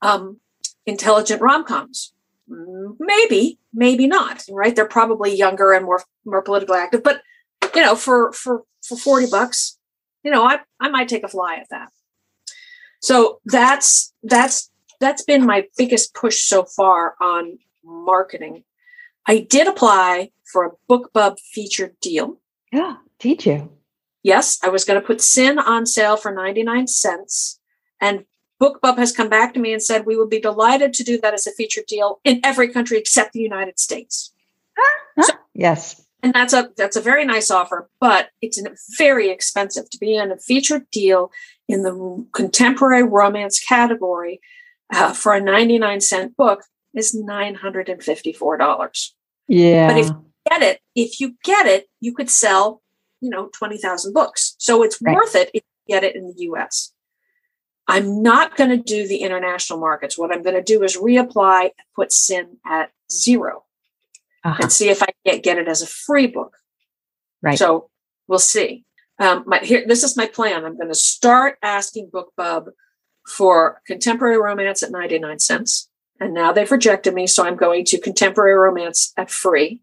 um, 0.00 0.40
intelligent 0.86 1.40
rom 1.40 1.64
coms? 1.64 2.11
Maybe, 2.48 3.58
maybe 3.72 4.06
not. 4.06 4.44
Right? 4.50 4.74
They're 4.74 4.86
probably 4.86 5.34
younger 5.34 5.72
and 5.72 5.84
more 5.84 6.02
more 6.24 6.42
politically 6.42 6.78
active. 6.78 7.02
But 7.02 7.22
you 7.74 7.80
know, 7.80 7.94
for 7.94 8.32
for 8.32 8.64
for 8.82 8.96
forty 8.96 9.26
bucks, 9.30 9.78
you 10.22 10.30
know, 10.30 10.44
I 10.44 10.60
I 10.80 10.88
might 10.88 11.08
take 11.08 11.24
a 11.24 11.28
fly 11.28 11.56
at 11.56 11.68
that. 11.70 11.90
So 13.00 13.40
that's 13.44 14.12
that's 14.22 14.70
that's 15.00 15.24
been 15.24 15.44
my 15.44 15.66
biggest 15.76 16.14
push 16.14 16.42
so 16.42 16.64
far 16.64 17.14
on 17.20 17.58
marketing. 17.84 18.64
I 19.26 19.38
did 19.38 19.66
apply 19.66 20.30
for 20.44 20.64
a 20.64 20.70
BookBub 20.90 21.38
featured 21.40 21.98
deal. 22.00 22.40
Yeah, 22.72 22.96
did 23.18 23.44
you? 23.46 23.70
Yes, 24.22 24.58
I 24.62 24.68
was 24.68 24.84
going 24.84 25.00
to 25.00 25.06
put 25.06 25.20
Sin 25.20 25.58
on 25.58 25.86
sale 25.86 26.16
for 26.16 26.32
99 26.32 26.86
cents. 26.86 27.58
And 28.00 28.24
BookBub 28.62 28.96
has 28.98 29.10
come 29.10 29.28
back 29.28 29.52
to 29.54 29.60
me 29.60 29.72
and 29.72 29.82
said 29.82 30.06
we 30.06 30.16
would 30.16 30.30
be 30.30 30.40
delighted 30.40 30.92
to 30.94 31.02
do 31.02 31.20
that 31.20 31.34
as 31.34 31.46
a 31.46 31.52
featured 31.52 31.86
deal 31.86 32.20
in 32.22 32.40
every 32.44 32.68
country 32.68 32.96
except 32.96 33.32
the 33.32 33.40
United 33.40 33.80
States. 33.80 34.32
Huh? 34.78 35.22
So, 35.22 35.32
yes. 35.52 36.06
And 36.22 36.32
that's 36.32 36.52
a 36.52 36.70
that's 36.76 36.94
a 36.94 37.00
very 37.00 37.24
nice 37.24 37.50
offer, 37.50 37.90
but 38.00 38.28
it's 38.40 38.62
very 38.96 39.28
expensive 39.30 39.90
to 39.90 39.98
be 39.98 40.14
in 40.14 40.30
a 40.30 40.38
featured 40.38 40.88
deal 40.92 41.32
in 41.68 41.82
the 41.82 42.24
contemporary 42.32 43.02
romance 43.02 43.58
category 43.58 44.40
uh, 44.94 45.12
for 45.12 45.34
a 45.34 45.40
99 45.40 46.00
cent 46.00 46.36
book 46.36 46.62
is 46.94 47.16
$954. 47.16 49.10
Yeah. 49.48 49.88
But 49.88 49.98
if 49.98 50.06
you 50.06 50.24
get 50.48 50.62
it, 50.62 50.80
if 50.94 51.20
you 51.20 51.34
get 51.42 51.66
it, 51.66 51.88
you 52.00 52.14
could 52.14 52.30
sell, 52.30 52.82
you 53.20 53.30
know, 53.30 53.48
20,000 53.54 54.12
books. 54.12 54.54
So 54.58 54.84
it's 54.84 55.00
right. 55.02 55.16
worth 55.16 55.34
it 55.34 55.50
if 55.54 55.62
you 55.64 55.94
get 55.94 56.04
it 56.04 56.14
in 56.14 56.28
the 56.28 56.34
US. 56.50 56.92
I'm 57.88 58.22
not 58.22 58.56
going 58.56 58.70
to 58.70 58.76
do 58.76 59.06
the 59.06 59.18
international 59.18 59.78
markets. 59.78 60.16
What 60.16 60.32
I'm 60.32 60.42
going 60.42 60.54
to 60.54 60.62
do 60.62 60.82
is 60.82 60.96
reapply 60.96 61.62
and 61.62 61.72
put 61.96 62.12
Sin 62.12 62.58
at 62.64 62.90
0 63.10 63.64
uh-huh. 64.44 64.58
and 64.62 64.72
see 64.72 64.88
if 64.88 65.02
I 65.02 65.08
get 65.24 65.42
get 65.42 65.58
it 65.58 65.68
as 65.68 65.82
a 65.82 65.86
free 65.86 66.26
book. 66.26 66.56
Right. 67.42 67.58
So 67.58 67.90
we'll 68.28 68.38
see. 68.38 68.84
Um, 69.18 69.44
my, 69.46 69.58
here, 69.58 69.84
this 69.86 70.02
is 70.02 70.16
my 70.16 70.26
plan. 70.26 70.64
I'm 70.64 70.76
going 70.76 70.88
to 70.88 70.94
start 70.94 71.58
asking 71.62 72.10
BookBub 72.10 72.68
for 73.26 73.80
contemporary 73.86 74.38
romance 74.38 74.82
at 74.82 74.90
99 74.90 75.38
cents. 75.38 75.88
And 76.18 76.34
now 76.34 76.52
they've 76.52 76.70
rejected 76.70 77.14
me. 77.14 77.26
So 77.26 77.44
I'm 77.44 77.56
going 77.56 77.84
to 77.86 78.00
contemporary 78.00 78.54
romance 78.54 79.12
at 79.16 79.30
free. 79.30 79.80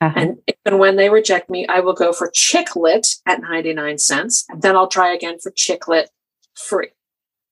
Uh-huh. 0.00 0.14
And 0.16 0.38
even 0.48 0.78
when 0.78 0.96
they 0.96 1.08
reject 1.08 1.48
me, 1.48 1.66
I 1.66 1.80
will 1.80 1.92
go 1.92 2.12
for 2.12 2.30
chick 2.32 2.74
lit 2.74 3.06
at 3.26 3.40
99 3.40 3.98
cents. 3.98 4.44
And 4.48 4.62
then 4.62 4.76
I'll 4.76 4.88
try 4.88 5.14
again 5.14 5.38
for 5.38 5.50
chick 5.50 5.88
lit 5.88 6.10
free. 6.54 6.88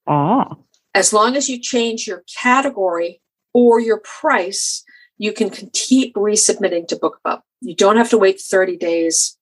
Ah. 0.07 0.57
As 0.95 1.12
long 1.12 1.37
as 1.37 1.49
you 1.49 1.59
change 1.59 2.07
your 2.07 2.23
category 2.43 3.21
or 3.55 3.81
your 3.81 3.99
price, 3.99 4.85
you 5.19 5.33
can 5.33 5.51
keep 5.73 6.15
resubmitting 6.15 6.87
to 6.88 6.97
BookBub. 6.97 7.41
You 7.61 7.75
don't 7.75 7.97
have 7.97 8.11
to 8.11 8.19
wait 8.19 8.41
30 8.41 8.77
days 8.77 9.38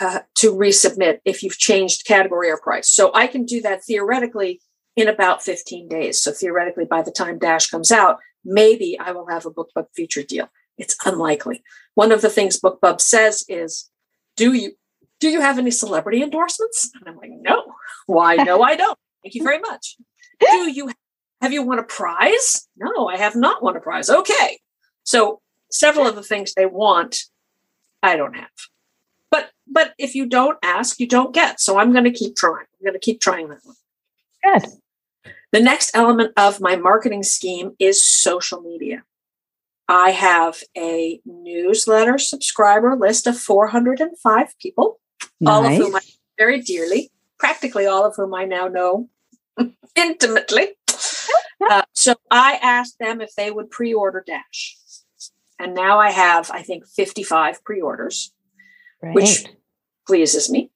uh, 0.00 0.20
to 0.36 0.54
resubmit 0.54 1.20
if 1.24 1.42
you've 1.42 1.58
changed 1.58 2.06
category 2.06 2.50
or 2.50 2.58
price. 2.58 2.88
So 2.88 3.10
I 3.14 3.26
can 3.26 3.44
do 3.44 3.60
that 3.62 3.84
theoretically 3.84 4.60
in 4.96 5.08
about 5.08 5.42
15 5.42 5.88
days. 5.88 6.22
So 6.22 6.32
theoretically, 6.32 6.84
by 6.84 7.02
the 7.02 7.12
time 7.12 7.38
Dash 7.38 7.68
comes 7.68 7.90
out, 7.90 8.18
maybe 8.44 8.98
I 8.98 9.12
will 9.12 9.28
have 9.28 9.46
a 9.46 9.50
BookBub 9.50 9.86
feature 9.94 10.22
deal. 10.22 10.48
It's 10.78 10.96
unlikely. 11.04 11.62
One 11.94 12.12
of 12.12 12.22
the 12.22 12.30
things 12.30 12.60
BookBub 12.60 13.00
says 13.00 13.44
is, 13.48 13.90
"Do 14.36 14.52
you 14.52 14.72
do 15.20 15.28
you 15.28 15.40
have 15.40 15.58
any 15.58 15.70
celebrity 15.70 16.22
endorsements?" 16.22 16.90
And 16.94 17.08
I'm 17.08 17.16
like, 17.16 17.30
"No. 17.30 17.74
Why? 18.06 18.36
No, 18.36 18.62
I 18.62 18.76
don't. 18.76 18.98
Thank 19.22 19.34
you 19.34 19.44
very 19.44 19.58
much. 19.58 19.96
Do 20.40 20.70
you 20.70 20.90
have 21.40 21.52
you 21.52 21.62
won 21.62 21.78
a 21.78 21.82
prize? 21.82 22.68
No, 22.76 23.08
I 23.08 23.16
have 23.16 23.34
not 23.34 23.62
won 23.62 23.76
a 23.76 23.80
prize. 23.80 24.08
Okay. 24.08 24.60
So 25.04 25.40
several 25.70 26.06
of 26.06 26.14
the 26.14 26.22
things 26.22 26.54
they 26.54 26.66
want, 26.66 27.24
I 28.02 28.16
don't 28.16 28.34
have. 28.34 28.50
But 29.30 29.50
but 29.66 29.94
if 29.98 30.14
you 30.14 30.26
don't 30.26 30.58
ask, 30.62 31.00
you 31.00 31.08
don't 31.08 31.34
get. 31.34 31.60
So 31.60 31.78
I'm 31.78 31.92
going 31.92 32.04
to 32.04 32.12
keep 32.12 32.36
trying. 32.36 32.66
I'm 32.80 32.84
going 32.84 32.94
to 32.94 33.00
keep 33.00 33.20
trying 33.20 33.48
that 33.48 33.60
one. 33.64 33.76
Good. 34.44 34.70
The 35.52 35.60
next 35.60 35.94
element 35.94 36.32
of 36.36 36.60
my 36.60 36.76
marketing 36.76 37.22
scheme 37.22 37.72
is 37.78 38.04
social 38.04 38.62
media. 38.62 39.02
I 39.88 40.10
have 40.10 40.62
a 40.76 41.20
newsletter 41.26 42.18
subscriber 42.18 42.96
list 42.96 43.26
of 43.26 43.36
405 43.36 44.58
people, 44.58 45.00
nice. 45.40 45.52
all 45.52 45.66
of 45.66 45.72
whom 45.72 45.96
I 45.96 46.00
very 46.38 46.62
dearly, 46.62 47.10
practically 47.38 47.86
all 47.86 48.06
of 48.06 48.14
whom 48.16 48.32
I 48.32 48.44
now 48.44 48.68
know 48.68 49.10
intimately. 49.96 50.68
Uh, 51.70 51.82
so 51.92 52.14
I 52.30 52.58
asked 52.62 52.98
them 52.98 53.20
if 53.20 53.34
they 53.34 53.50
would 53.50 53.70
pre 53.70 53.94
order 53.94 54.22
Dash. 54.26 54.76
And 55.58 55.74
now 55.74 55.98
I 55.98 56.10
have, 56.10 56.50
I 56.50 56.62
think, 56.62 56.86
55 56.86 57.62
pre 57.62 57.80
orders, 57.80 58.32
right. 59.00 59.14
which 59.14 59.46
pleases 60.06 60.50
me. 60.50 60.70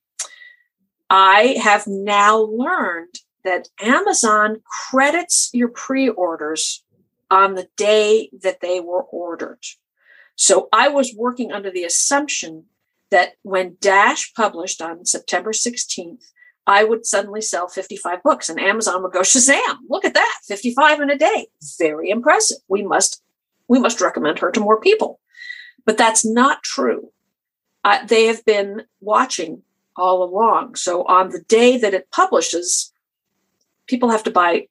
I 1.10 1.56
have 1.62 1.86
now 1.86 2.38
learned 2.38 3.14
that 3.44 3.68
Amazon 3.80 4.62
credits 4.90 5.50
your 5.52 5.68
pre 5.68 6.08
orders 6.08 6.84
on 7.30 7.54
the 7.54 7.68
day 7.76 8.30
that 8.42 8.60
they 8.60 8.80
were 8.80 9.02
ordered. 9.02 9.64
So 10.36 10.68
I 10.72 10.88
was 10.88 11.14
working 11.16 11.50
under 11.50 11.70
the 11.70 11.84
assumption 11.84 12.66
that 13.10 13.34
when 13.42 13.76
Dash 13.80 14.32
published 14.34 14.82
on 14.82 15.06
September 15.06 15.52
16th, 15.52 16.24
I 16.66 16.84
would 16.84 17.06
suddenly 17.06 17.40
sell 17.40 17.68
55 17.68 18.22
books 18.22 18.48
and 18.48 18.60
Amazon 18.60 19.02
would 19.02 19.12
go, 19.12 19.20
Shazam, 19.20 19.78
look 19.88 20.04
at 20.04 20.14
that, 20.14 20.38
55 20.46 21.00
in 21.00 21.10
a 21.10 21.18
day. 21.18 21.46
Very 21.78 22.10
impressive. 22.10 22.58
We 22.68 22.82
must, 22.82 23.22
we 23.68 23.78
must 23.78 24.00
recommend 24.00 24.40
her 24.40 24.50
to 24.50 24.60
more 24.60 24.80
people. 24.80 25.20
But 25.84 25.96
that's 25.96 26.24
not 26.24 26.64
true. 26.64 27.12
Uh, 27.84 28.04
they 28.04 28.26
have 28.26 28.44
been 28.44 28.82
watching 29.00 29.62
all 29.96 30.24
along. 30.24 30.74
So 30.74 31.04
on 31.04 31.30
the 31.30 31.40
day 31.40 31.78
that 31.78 31.94
it 31.94 32.10
publishes, 32.10 32.92
people 33.86 34.10
have 34.10 34.24
to 34.24 34.30
buy 34.30 34.66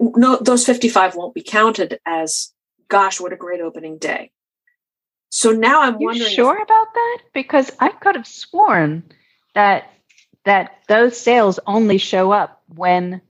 no 0.00 0.36
those 0.36 0.66
55 0.66 1.14
won't 1.14 1.34
be 1.34 1.42
counted 1.42 2.00
as 2.04 2.52
gosh 2.88 3.20
what 3.20 3.32
a 3.32 3.36
great 3.36 3.60
opening 3.60 3.98
day 3.98 4.30
so 5.30 5.52
now 5.52 5.82
i'm 5.82 6.00
you 6.00 6.06
wondering 6.06 6.30
sure 6.30 6.56
if, 6.56 6.62
about 6.62 6.86
that 6.94 7.18
because 7.32 7.70
i 7.80 7.88
could 7.88 8.16
have 8.16 8.26
sworn 8.26 9.04
that 9.54 9.90
that 10.44 10.78
those 10.88 11.18
sales 11.18 11.58
only 11.66 11.98
show 11.98 12.30
up 12.32 12.62
when 12.74 13.20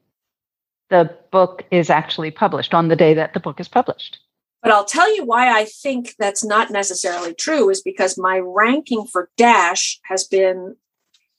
the 0.91 1.15
book 1.31 1.65
is 1.71 1.91
actually 1.91 2.31
published 2.31 2.75
on 2.75 2.89
the 2.89 2.97
day 2.97 3.15
that 3.15 3.35
the 3.35 3.41
book 3.41 3.61
is 3.61 3.69
published. 3.69 4.19
But 4.63 4.73
i'll 4.73 4.85
tell 4.85 5.15
you 5.15 5.25
why 5.25 5.57
i 5.57 5.65
think 5.65 6.15
that's 6.19 6.45
not 6.45 6.71
necessarily 6.71 7.33
true 7.33 7.71
is 7.71 7.81
because 7.81 8.19
my 8.19 8.39
ranking 8.39 9.07
for 9.07 9.31
dash 9.37 10.01
has 10.05 10.25
been 10.25 10.77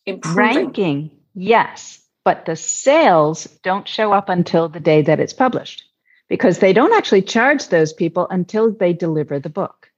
improving. 0.06 0.56
Ranking 0.56 1.12
yes 1.34 2.02
but 2.24 2.46
the 2.46 2.56
sales 2.56 3.46
don't 3.64 3.88
show 3.88 4.14
up 4.14 4.30
until 4.30 4.70
the 4.70 4.80
day 4.80 5.02
that 5.02 5.20
it's 5.20 5.34
published 5.34 5.84
because 6.28 6.60
they 6.60 6.74
don't 6.74 6.94
actually 6.94 7.24
charge 7.24 7.68
those 7.70 7.92
people 7.92 8.28
until 8.30 8.72
they 8.72 8.94
deliver 8.94 9.40
the 9.40 9.50
book. 9.50 9.90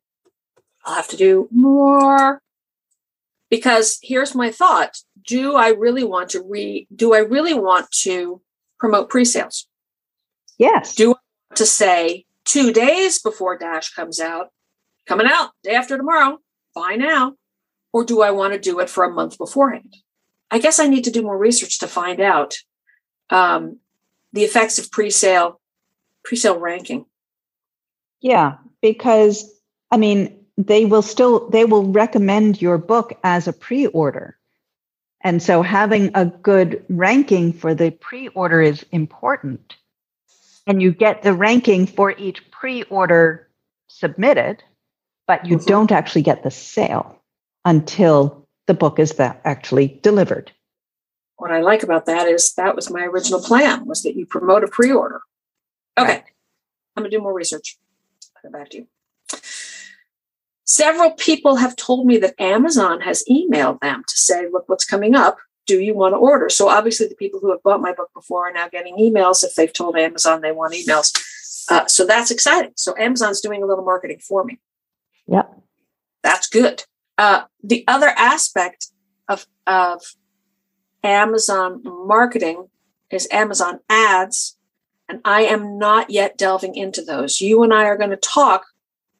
I'll 0.86 0.96
have 0.96 1.10
to 1.10 1.18
do 1.18 1.50
more. 1.52 2.42
Because 3.50 4.00
here's 4.02 4.34
my 4.34 4.50
thought 4.50 4.98
do 5.26 5.56
I 5.56 5.70
really 5.70 6.04
want 6.04 6.30
to 6.32 6.42
re 6.42 6.88
do 6.94 7.14
I 7.14 7.20
really 7.20 7.54
want 7.54 7.92
to 8.04 8.42
promote 8.80 9.10
pre-sales? 9.10 9.68
Yes. 10.58 10.96
Do 10.96 11.06
I 11.06 11.08
want 11.10 11.56
to 11.56 11.66
say 11.66 12.26
two 12.46 12.72
days 12.72 13.22
before 13.22 13.58
Dash 13.58 13.94
comes 13.94 14.20
out, 14.20 14.50
coming 15.08 15.28
out 15.28 15.52
day 15.64 15.76
after 15.76 15.98
tomorrow, 15.98 16.40
buy 16.74 16.96
now? 16.96 17.36
Or 17.94 18.06
do 18.06 18.22
I 18.22 18.32
want 18.32 18.54
to 18.54 18.60
do 18.60 18.80
it 18.80 18.90
for 18.90 19.04
a 19.04 19.12
month 19.12 19.38
beforehand? 19.38 19.98
I 20.50 20.60
guess 20.60 20.80
I 20.80 20.88
need 20.88 21.04
to 21.06 21.12
do 21.12 21.22
more 21.22 21.38
research 21.38 21.80
to 21.80 21.88
find 21.88 22.20
out 22.20 22.56
um, 23.30 23.80
the 24.34 24.44
effects 24.44 24.80
of 24.80 24.92
pre-sale 24.92 25.60
pre-sale 26.24 26.60
ranking. 26.60 27.06
Yeah, 28.22 28.58
because 28.82 29.52
I 29.92 29.98
mean, 29.98 30.38
they 30.58 30.86
will 30.86 31.02
still 31.02 31.50
they 31.50 31.66
will 31.66 31.92
recommend 31.92 32.62
your 32.62 32.78
book 32.78 33.14
as 33.24 33.48
a 33.48 33.54
pre-order. 33.54 34.38
And 35.24 35.42
so 35.42 35.62
having 35.62 36.12
a 36.16 36.26
good 36.26 36.84
ranking 36.90 37.54
for 37.54 37.76
the 37.76 37.92
pre-order 37.92 38.62
is 38.62 38.86
important. 38.92 39.76
And 40.68 40.82
you 40.82 40.92
get 40.92 41.22
the 41.22 41.34
ranking 41.34 41.86
for 41.86 42.12
each 42.12 42.50
pre-order 42.52 43.48
submitted, 43.88 44.64
but 45.28 45.46
you 45.46 45.58
mm-hmm. 45.58 45.66
don't 45.66 45.92
actually 45.92 46.24
get 46.24 46.44
the 46.44 46.52
sale 46.52 47.22
until 47.66 48.48
the 48.68 48.74
book 48.74 49.00
is 49.00 49.14
that 49.14 49.42
actually 49.44 50.00
delivered. 50.02 50.52
What 51.38 51.52
I 51.52 51.62
like 51.62 51.84
about 51.84 52.06
that 52.06 52.28
is 52.28 52.54
that 52.54 52.76
was 52.76 52.90
my 52.90 53.02
original 53.02 53.42
plan 53.42 53.86
was 53.86 54.04
that 54.04 54.16
you 54.16 54.26
promote 54.26 54.64
a 54.64 54.68
pre-order. 54.68 55.22
Okay. 55.98 56.14
Right. 56.14 56.24
I'm 56.96 57.04
gonna 57.04 57.10
do 57.10 57.22
more 57.22 57.34
research. 57.34 57.78
I'll 58.36 58.44
get 58.44 58.58
back 58.58 58.70
to 58.72 58.78
you. 58.78 58.88
Several 60.64 61.12
people 61.12 61.56
have 61.58 61.76
told 61.76 62.06
me 62.06 62.18
that 62.18 62.40
Amazon 62.40 63.02
has 63.02 63.24
emailed 63.30 63.80
them 63.82 64.04
to 64.08 64.18
say, 64.18 64.48
look 64.52 64.70
what's 64.70 64.86
coming 64.86 65.16
up. 65.16 65.38
Do 65.68 65.80
you 65.80 65.94
want 65.94 66.14
to 66.14 66.18
order? 66.18 66.50
So 66.50 66.70
obviously, 66.70 67.08
the 67.08 67.16
people 67.16 67.40
who 67.40 67.52
have 67.52 67.64
bought 67.64 67.82
my 67.82 67.94
book 67.94 68.10
before 68.14 68.50
are 68.50 68.54
now 68.54 68.68
getting 68.68 68.98
emails 68.98 69.44
if 69.44 69.56
they've 69.56 69.72
told 69.72 69.96
Amazon 69.96 70.42
they 70.42 70.52
want 70.52 70.74
emails. 70.74 71.12
Uh, 71.70 71.86
so 71.88 72.06
that's 72.06 72.32
exciting. 72.32 72.72
So 72.76 72.96
Amazon's 72.98 73.42
doing 73.42 73.64
a 73.64 73.66
little 73.66 73.86
marketing 73.86 74.20
for 74.20 74.44
me. 74.44 74.60
Yep. 75.28 75.62
That's 76.24 76.48
good. 76.48 76.84
Uh, 77.18 77.44
the 77.64 77.84
other 77.88 78.10
aspect 78.10 78.88
of, 79.28 79.46
of 79.68 80.04
Amazon 81.04 81.82
marketing 81.84 82.68
is 83.10 83.28
Amazon 83.32 83.80
ads. 83.90 84.58
And 85.08 85.22
I 85.26 85.42
am 85.42 85.78
not 85.78 86.10
yet 86.10 86.38
delving 86.38 86.76
into 86.76 87.02
those. 87.02 87.42
You 87.42 87.64
and 87.64 87.74
I 87.74 87.86
are 87.86 87.98
going 87.98 88.10
to 88.12 88.18
talk 88.18 88.66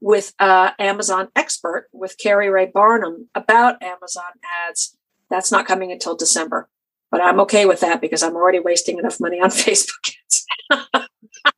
with 0.02 0.34
uh, 0.40 0.72
Amazon 0.80 1.30
expert 1.36 1.88
with 1.94 2.18
Carrie 2.18 2.50
Ray 2.50 2.66
Barnum 2.66 3.30
about 3.36 3.82
Amazon 3.82 4.32
ads. 4.68 4.98
That's 5.30 5.52
not 5.52 5.68
coming 5.68 5.92
until 5.92 6.16
December, 6.16 6.68
but 7.12 7.22
I'm 7.22 7.40
okay 7.42 7.66
with 7.66 7.80
that 7.82 8.02
because 8.02 8.24
I'm 8.24 8.36
already 8.36 8.60
wasting 8.60 8.98
enough 8.98 9.20
money 9.20 9.40
on 9.40 9.50
Facebook 9.50 10.14
ads. 10.72 10.92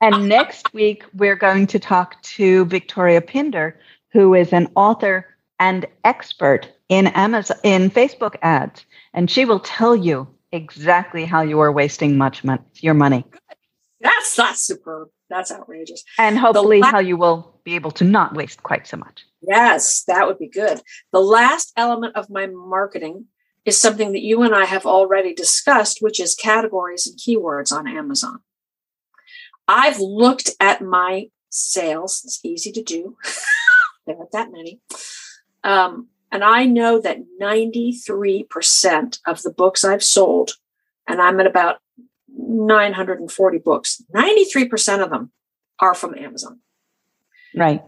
and 0.02 0.30
next 0.30 0.74
week 0.74 1.06
we're 1.14 1.38
going 1.38 1.66
to 1.68 1.80
talk 1.80 2.22
to 2.24 2.66
Victoria 2.66 3.22
Pinder, 3.22 3.80
who 4.12 4.36
is 4.36 4.54
an 4.54 4.68
author 4.76 5.26
and 5.60 5.86
expert 6.04 6.68
in 6.90 7.08
Amazon 7.08 7.58
in 7.64 7.90
Facebook 7.90 8.36
ads, 8.42 8.86
and 9.14 9.32
she 9.32 9.46
will 9.46 9.62
tell 9.62 9.96
you 9.96 10.28
exactly 10.52 11.26
how 11.26 11.42
you 11.42 11.60
are 11.60 11.72
wasting 11.72 12.18
much 12.18 12.44
money, 12.44 12.62
your 12.76 12.94
money. 12.94 13.26
That's 14.02 14.36
that's 14.36 14.62
superb. 14.62 15.08
That's 15.34 15.52
outrageous. 15.52 16.04
And 16.20 16.38
hopefully, 16.38 16.80
la- 16.80 16.92
how 16.92 17.00
you 17.00 17.18
will 17.18 17.60
be 17.64 17.74
able 17.74 17.90
to 17.92 18.04
not 18.04 18.36
waste 18.36 18.62
quite 18.62 18.86
so 18.86 18.98
much. 18.98 19.26
Yes, 19.42 20.04
that 20.04 20.28
would 20.28 20.38
be 20.38 20.48
good. 20.48 20.80
The 21.12 21.22
last 21.22 21.74
element 21.76 22.16
of 22.16 22.30
my 22.30 22.46
marketing 22.46 23.26
is 23.66 23.82
something 23.82 24.12
that 24.12 24.22
you 24.22 24.44
and 24.44 24.54
I 24.54 24.66
have 24.66 24.86
already 24.86 25.34
discussed, 25.34 25.98
which 26.02 26.20
is 26.20 26.36
categories 26.36 27.08
and 27.08 27.18
keywords 27.18 27.72
on 27.72 27.88
Amazon. 27.88 28.42
I've 29.68 30.00
looked 30.00 30.52
at 30.60 30.84
my 30.84 31.30
sales, 31.50 32.22
it's 32.26 32.40
easy 32.44 32.72
to 32.72 32.84
do, 32.84 33.18
there 34.06 34.16
aren't 34.16 34.34
that 34.34 34.52
many. 34.52 34.82
Um, 35.64 36.10
and 36.32 36.44
I 36.44 36.66
know 36.66 37.00
that 37.00 37.24
93% 37.42 39.20
of 39.26 39.42
the 39.42 39.52
books 39.52 39.84
I've 39.84 40.04
sold, 40.04 40.52
and 41.08 41.20
I'm 41.20 41.40
at 41.40 41.48
about 41.48 41.80
940 42.36 43.58
books, 43.60 44.02
93% 44.16 45.04
of 45.04 45.10
them 45.10 45.32
are 45.80 45.94
from 45.94 46.18
Amazon. 46.18 46.60
Right. 47.56 47.84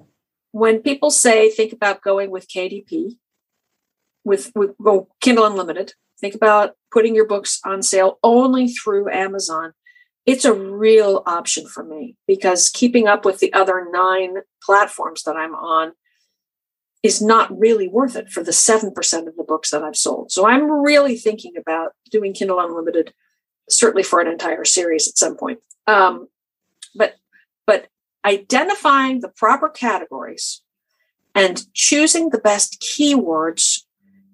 When 0.51 0.81
people 0.81 1.11
say, 1.11 1.49
think 1.49 1.73
about 1.73 2.01
going 2.01 2.31
with 2.31 2.47
KDP, 2.47 3.17
with, 4.23 4.51
with 4.55 4.71
well, 4.79 5.09
Kindle 5.21 5.45
Unlimited, 5.45 5.93
think 6.19 6.35
about 6.35 6.75
putting 6.91 7.15
your 7.15 7.27
books 7.27 7.59
on 7.65 7.81
sale 7.81 8.19
only 8.23 8.69
through 8.69 9.11
Amazon. 9.11 9.73
It's 10.25 10.45
a 10.45 10.53
real 10.53 11.23
option 11.25 11.67
for 11.67 11.83
me 11.83 12.15
because 12.27 12.69
keeping 12.69 13.07
up 13.07 13.25
with 13.25 13.39
the 13.39 13.53
other 13.53 13.87
nine 13.91 14.37
platforms 14.63 15.23
that 15.23 15.35
I'm 15.35 15.53
on 15.53 15.91
is 17.03 17.21
not 17.21 17.55
really 17.55 17.87
worth 17.87 18.15
it 18.15 18.29
for 18.29 18.41
the 18.41 18.51
7% 18.51 19.27
of 19.27 19.35
the 19.35 19.43
books 19.43 19.69
that 19.69 19.83
I've 19.83 19.95
sold. 19.95 20.31
So 20.31 20.47
I'm 20.47 20.71
really 20.71 21.17
thinking 21.17 21.53
about 21.55 21.91
doing 22.09 22.33
Kindle 22.33 22.59
Unlimited 22.59 23.13
certainly 23.69 24.03
for 24.03 24.19
an 24.19 24.27
entire 24.27 24.65
series 24.65 25.07
at 25.07 25.17
some 25.17 25.35
point. 25.35 25.59
Um, 25.87 26.27
but 26.95 27.15
but 27.65 27.87
identifying 28.25 29.21
the 29.21 29.29
proper 29.29 29.69
categories 29.69 30.61
and 31.33 31.61
choosing 31.73 32.29
the 32.29 32.39
best 32.39 32.81
keywords 32.81 33.81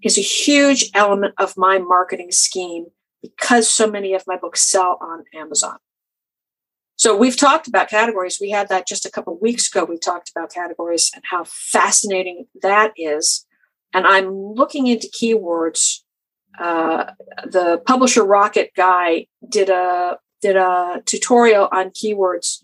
is 0.03 0.17
a 0.17 0.21
huge 0.21 0.89
element 0.93 1.33
of 1.37 1.57
my 1.57 1.77
marketing 1.77 2.31
scheme 2.31 2.85
because 3.21 3.69
so 3.69 3.89
many 3.89 4.13
of 4.13 4.23
my 4.25 4.37
books 4.37 4.61
sell 4.61 4.97
on 5.01 5.23
Amazon. 5.33 5.77
So 6.95 7.17
we've 7.17 7.37
talked 7.37 7.67
about 7.67 7.89
categories. 7.89 8.37
We 8.39 8.51
had 8.51 8.69
that 8.69 8.87
just 8.87 9.05
a 9.05 9.11
couple 9.11 9.37
weeks 9.39 9.67
ago. 9.67 9.85
We 9.85 9.97
talked 9.97 10.29
about 10.35 10.53
categories 10.53 11.11
and 11.15 11.23
how 11.29 11.45
fascinating 11.45 12.45
that 12.61 12.93
is. 12.95 13.45
And 13.93 14.05
I'm 14.05 14.31
looking 14.31 14.87
into 14.87 15.07
keywords 15.07 16.01
uh, 16.59 17.11
the 17.45 17.81
publisher 17.85 18.23
rocket 18.23 18.71
guy 18.75 19.27
did 19.47 19.69
a 19.69 20.17
did 20.41 20.55
a 20.55 21.01
tutorial 21.05 21.69
on 21.71 21.91
keywords 21.91 22.63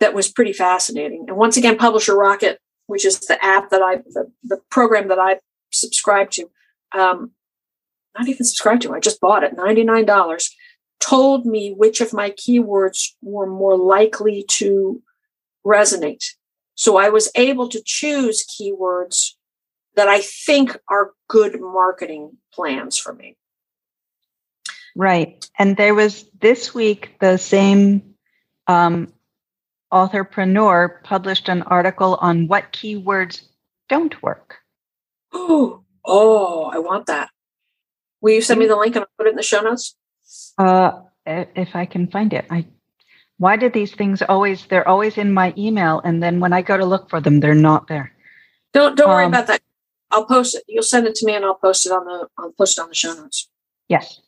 that 0.00 0.14
was 0.14 0.28
pretty 0.28 0.52
fascinating. 0.52 1.26
And 1.28 1.36
once 1.36 1.56
again 1.56 1.76
publisher 1.76 2.16
rocket 2.16 2.60
which 2.86 3.04
is 3.04 3.20
the 3.20 3.42
app 3.44 3.70
that 3.70 3.82
i 3.82 3.96
the, 3.96 4.30
the 4.44 4.60
program 4.70 5.08
that 5.08 5.18
i 5.18 5.38
subscribe 5.70 6.30
to 6.30 6.48
um, 6.96 7.32
not 8.16 8.28
even 8.28 8.46
subscribed 8.46 8.82
to 8.82 8.94
i 8.94 9.00
just 9.00 9.20
bought 9.20 9.44
it 9.44 9.56
$99 9.56 10.50
told 10.98 11.44
me 11.44 11.74
which 11.76 12.00
of 12.00 12.12
my 12.12 12.30
keywords 12.30 13.10
were 13.20 13.46
more 13.46 13.76
likely 13.76 14.44
to 14.48 15.02
resonate. 15.66 16.24
So 16.74 16.96
i 16.96 17.08
was 17.08 17.30
able 17.34 17.68
to 17.68 17.82
choose 17.84 18.46
keywords 18.46 19.32
that 19.96 20.08
I 20.08 20.20
think 20.20 20.76
are 20.88 21.12
good 21.28 21.60
marketing 21.60 22.36
plans 22.52 22.96
for 22.98 23.12
me. 23.12 23.36
Right. 24.94 25.44
And 25.58 25.76
there 25.76 25.94
was 25.94 26.24
this 26.40 26.74
week 26.74 27.16
the 27.20 27.36
same 27.36 28.14
um, 28.66 29.12
authorpreneur 29.92 31.02
published 31.02 31.48
an 31.48 31.62
article 31.62 32.16
on 32.20 32.48
what 32.48 32.72
keywords 32.72 33.42
don't 33.88 34.22
work. 34.22 34.58
Oh, 35.32 35.82
oh, 36.04 36.64
I 36.64 36.78
want 36.78 37.06
that. 37.06 37.30
Will 38.20 38.32
you 38.32 38.40
send 38.40 38.60
me 38.60 38.66
the 38.66 38.76
link 38.76 38.96
and 38.96 39.04
I'll 39.04 39.10
put 39.18 39.26
it 39.26 39.30
in 39.30 39.36
the 39.36 39.42
show 39.42 39.60
notes? 39.60 39.96
Uh, 40.58 40.92
if 41.26 41.74
I 41.74 41.86
can 41.86 42.06
find 42.08 42.32
it. 42.32 42.46
I 42.50 42.66
why 43.38 43.56
do 43.56 43.68
these 43.68 43.94
things 43.94 44.22
always 44.22 44.64
they're 44.66 44.88
always 44.88 45.18
in 45.18 45.34
my 45.34 45.52
email 45.58 46.00
and 46.02 46.22
then 46.22 46.40
when 46.40 46.54
I 46.54 46.62
go 46.62 46.76
to 46.76 46.86
look 46.86 47.10
for 47.10 47.20
them 47.20 47.40
they're 47.40 47.54
not 47.54 47.86
there. 47.86 48.12
Don't 48.72 48.96
don't 48.96 49.08
worry 49.08 49.24
um, 49.24 49.32
about 49.32 49.48
that. 49.48 49.60
I'll 50.10 50.26
post 50.26 50.54
it. 50.54 50.64
You'll 50.68 50.82
send 50.82 51.06
it 51.06 51.14
to 51.16 51.26
me, 51.26 51.34
and 51.34 51.44
I'll 51.44 51.54
post 51.54 51.86
it 51.86 51.92
on 51.92 52.04
the 52.04 52.28
I'll 52.38 52.52
post 52.52 52.78
it 52.78 52.82
on 52.82 52.88
the 52.88 52.94
show 52.94 53.14
notes. 53.14 53.48
Yes. 53.88 54.20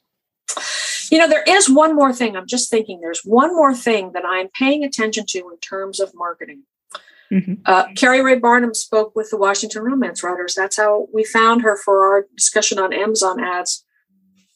You 1.10 1.18
know, 1.18 1.28
there 1.28 1.44
is 1.46 1.70
one 1.70 1.94
more 1.94 2.12
thing. 2.12 2.36
I'm 2.36 2.46
just 2.46 2.70
thinking. 2.70 3.00
There's 3.00 3.22
one 3.24 3.54
more 3.54 3.74
thing 3.74 4.12
that 4.12 4.24
I'm 4.26 4.48
paying 4.48 4.84
attention 4.84 5.24
to 5.28 5.38
in 5.38 5.58
terms 5.58 6.00
of 6.00 6.12
marketing. 6.14 6.64
Mm-hmm. 7.30 7.54
Uh, 7.66 7.84
Carrie 7.94 8.22
Ray 8.22 8.38
Barnum 8.38 8.74
spoke 8.74 9.14
with 9.14 9.30
the 9.30 9.36
Washington 9.36 9.82
Romance 9.82 10.22
Writers. 10.22 10.54
That's 10.54 10.76
how 10.76 11.08
we 11.12 11.24
found 11.24 11.62
her 11.62 11.76
for 11.76 12.06
our 12.06 12.26
discussion 12.36 12.78
on 12.78 12.92
Amazon 12.92 13.42
ads. 13.42 13.84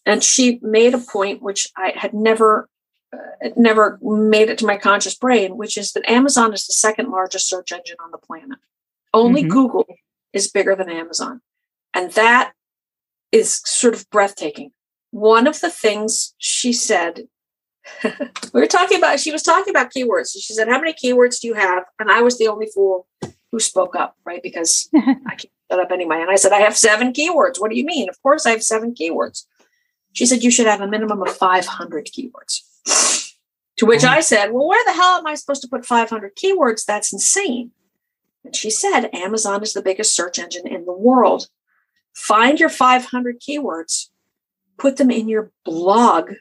And 0.06 0.22
she 0.24 0.58
made 0.62 0.94
a 0.94 0.98
point 0.98 1.42
which 1.42 1.68
I 1.76 1.92
had 1.94 2.12
never, 2.14 2.68
uh, 3.12 3.48
never 3.56 3.98
made 4.02 4.48
it 4.48 4.58
to 4.58 4.66
my 4.66 4.76
conscious 4.76 5.14
brain, 5.14 5.56
which 5.56 5.76
is 5.76 5.92
that 5.92 6.10
Amazon 6.10 6.52
is 6.52 6.66
the 6.66 6.72
second 6.72 7.10
largest 7.10 7.48
search 7.48 7.72
engine 7.72 7.96
on 8.02 8.10
the 8.10 8.18
planet. 8.18 8.58
Only 9.14 9.42
mm-hmm. 9.42 9.50
Google 9.50 9.86
is 10.32 10.50
bigger 10.50 10.74
than 10.74 10.90
Amazon. 10.90 11.40
And 11.94 12.12
that 12.12 12.52
is 13.30 13.60
sort 13.64 13.94
of 13.94 14.08
breathtaking. 14.10 14.72
One 15.10 15.46
of 15.46 15.60
the 15.60 15.70
things 15.70 16.34
she 16.38 16.72
said, 16.72 17.28
we 18.04 18.60
were 18.60 18.66
talking 18.66 18.98
about, 18.98 19.20
she 19.20 19.32
was 19.32 19.42
talking 19.42 19.70
about 19.70 19.92
keywords. 19.92 20.32
She 20.32 20.54
said, 20.54 20.68
How 20.68 20.80
many 20.80 20.92
keywords 20.92 21.40
do 21.40 21.48
you 21.48 21.54
have? 21.54 21.84
And 21.98 22.10
I 22.10 22.22
was 22.22 22.38
the 22.38 22.48
only 22.48 22.66
fool 22.66 23.06
who 23.50 23.60
spoke 23.60 23.94
up, 23.96 24.16
right? 24.24 24.42
Because 24.42 24.88
I 24.94 25.34
can't 25.36 25.50
shut 25.70 25.80
up 25.80 25.90
anyway. 25.90 26.20
And 26.20 26.30
I 26.30 26.36
said, 26.36 26.52
I 26.52 26.60
have 26.60 26.76
seven 26.76 27.12
keywords. 27.12 27.60
What 27.60 27.70
do 27.70 27.76
you 27.76 27.84
mean? 27.84 28.08
Of 28.08 28.20
course, 28.22 28.46
I 28.46 28.50
have 28.50 28.62
seven 28.62 28.94
keywords. 28.94 29.44
She 30.12 30.26
said, 30.26 30.42
You 30.42 30.50
should 30.50 30.66
have 30.66 30.80
a 30.80 30.88
minimum 30.88 31.22
of 31.22 31.36
500 31.36 32.06
keywords 32.06 32.60
To 33.76 33.86
which 33.86 34.04
oh 34.04 34.08
I 34.08 34.20
said, 34.20 34.52
Well, 34.52 34.68
where 34.68 34.84
the 34.84 34.92
hell 34.92 35.18
am 35.18 35.26
I 35.26 35.34
supposed 35.34 35.62
to 35.62 35.68
put 35.68 35.84
500 35.84 36.36
keywords? 36.36 36.84
That's 36.84 37.12
insane. 37.12 37.72
And 38.44 38.56
she 38.56 38.70
said, 38.70 39.08
Amazon 39.12 39.62
is 39.62 39.72
the 39.72 39.82
biggest 39.82 40.14
search 40.14 40.38
engine 40.38 40.66
in 40.66 40.84
the 40.84 40.92
world. 40.92 41.48
Find 42.14 42.58
your 42.60 42.68
500 42.68 43.40
keywords, 43.40 44.08
put 44.78 44.96
them 44.96 45.10
in 45.10 45.28
your 45.28 45.52
blog, 45.64 46.32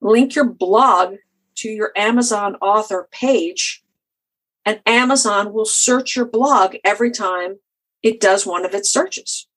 link 0.00 0.34
your 0.34 0.44
blog 0.44 1.16
to 1.56 1.68
your 1.68 1.92
Amazon 1.96 2.56
author 2.56 3.08
page, 3.10 3.82
and 4.64 4.80
Amazon 4.86 5.52
will 5.52 5.64
search 5.64 6.14
your 6.14 6.24
blog 6.24 6.76
every 6.84 7.10
time 7.10 7.58
it 8.02 8.20
does 8.20 8.46
one 8.46 8.64
of 8.64 8.74
its 8.74 8.90
searches. 8.90 9.48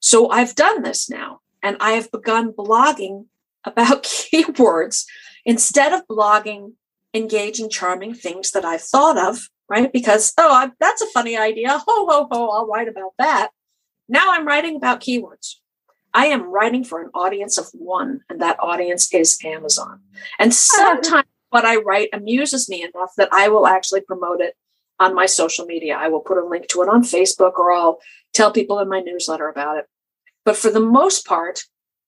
So 0.00 0.30
I've 0.30 0.54
done 0.54 0.82
this 0.82 1.10
now, 1.10 1.40
and 1.62 1.76
I 1.80 1.92
have 1.92 2.10
begun 2.10 2.52
blogging 2.52 3.26
about 3.64 4.02
keywords 4.04 5.04
instead 5.44 5.92
of 5.92 6.06
blogging 6.06 6.72
engaging, 7.14 7.70
charming 7.70 8.14
things 8.14 8.52
that 8.52 8.64
I've 8.64 8.82
thought 8.82 9.18
of, 9.18 9.48
right? 9.68 9.92
Because, 9.92 10.32
oh, 10.38 10.52
I, 10.52 10.70
that's 10.80 11.02
a 11.02 11.06
funny 11.06 11.36
idea. 11.36 11.70
Ho, 11.70 11.82
ho, 11.86 12.28
ho, 12.30 12.50
I'll 12.50 12.66
write 12.66 12.88
about 12.88 13.12
that. 13.18 13.50
Now 14.08 14.32
I'm 14.32 14.46
writing 14.46 14.76
about 14.76 15.00
keywords. 15.00 15.56
I 16.14 16.26
am 16.26 16.50
writing 16.50 16.84
for 16.84 17.02
an 17.02 17.10
audience 17.14 17.58
of 17.58 17.68
one, 17.72 18.20
and 18.30 18.40
that 18.40 18.58
audience 18.60 19.12
is 19.12 19.38
Amazon. 19.44 20.00
And 20.38 20.54
sometimes 20.54 21.28
what 21.50 21.64
I 21.64 21.76
write 21.76 22.10
amuses 22.12 22.68
me 22.68 22.82
enough 22.82 23.12
that 23.16 23.28
I 23.32 23.48
will 23.48 23.66
actually 23.66 24.00
promote 24.00 24.40
it 24.40 24.54
on 25.00 25.14
my 25.14 25.26
social 25.26 25.64
media. 25.64 25.96
I 25.96 26.08
will 26.08 26.20
put 26.20 26.38
a 26.38 26.46
link 26.46 26.68
to 26.68 26.82
it 26.82 26.88
on 26.88 27.02
Facebook 27.02 27.58
or 27.58 27.72
I'll 27.72 28.00
tell 28.32 28.50
people 28.50 28.78
in 28.80 28.88
my 28.88 29.00
newsletter 29.00 29.48
about 29.48 29.78
it. 29.78 29.86
But 30.44 30.56
for 30.56 30.70
the 30.70 30.80
most 30.80 31.26
part, 31.26 31.62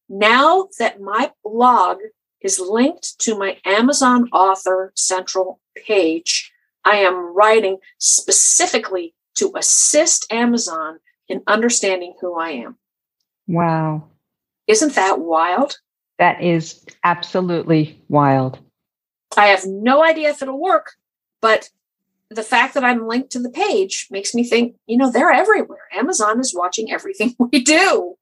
now 0.08 0.68
that 0.78 1.00
my 1.00 1.30
blog 1.44 1.98
is 2.40 2.58
linked 2.58 3.18
to 3.20 3.38
my 3.38 3.58
Amazon 3.64 4.28
Author 4.32 4.92
Central 4.96 5.60
page, 5.76 6.49
I 6.84 6.96
am 6.96 7.34
writing 7.34 7.78
specifically 7.98 9.14
to 9.36 9.52
assist 9.56 10.30
Amazon 10.32 10.98
in 11.28 11.42
understanding 11.46 12.14
who 12.20 12.38
I 12.38 12.50
am. 12.50 12.76
Wow. 13.46 14.08
Isn't 14.66 14.94
that 14.94 15.20
wild? 15.20 15.76
That 16.18 16.42
is 16.42 16.84
absolutely 17.02 18.02
wild. 18.08 18.58
I 19.36 19.46
have 19.46 19.64
no 19.66 20.04
idea 20.04 20.30
if 20.30 20.42
it'll 20.42 20.60
work, 20.60 20.92
but 21.40 21.70
the 22.30 22.42
fact 22.42 22.74
that 22.74 22.84
I'm 22.84 23.08
linked 23.08 23.30
to 23.32 23.40
the 23.40 23.50
page 23.50 24.06
makes 24.10 24.34
me 24.34 24.44
think, 24.44 24.76
you 24.86 24.96
know, 24.96 25.10
they're 25.10 25.32
everywhere. 25.32 25.88
Amazon 25.92 26.38
is 26.40 26.54
watching 26.54 26.92
everything 26.92 27.34
we 27.52 27.62
do. 27.62 28.16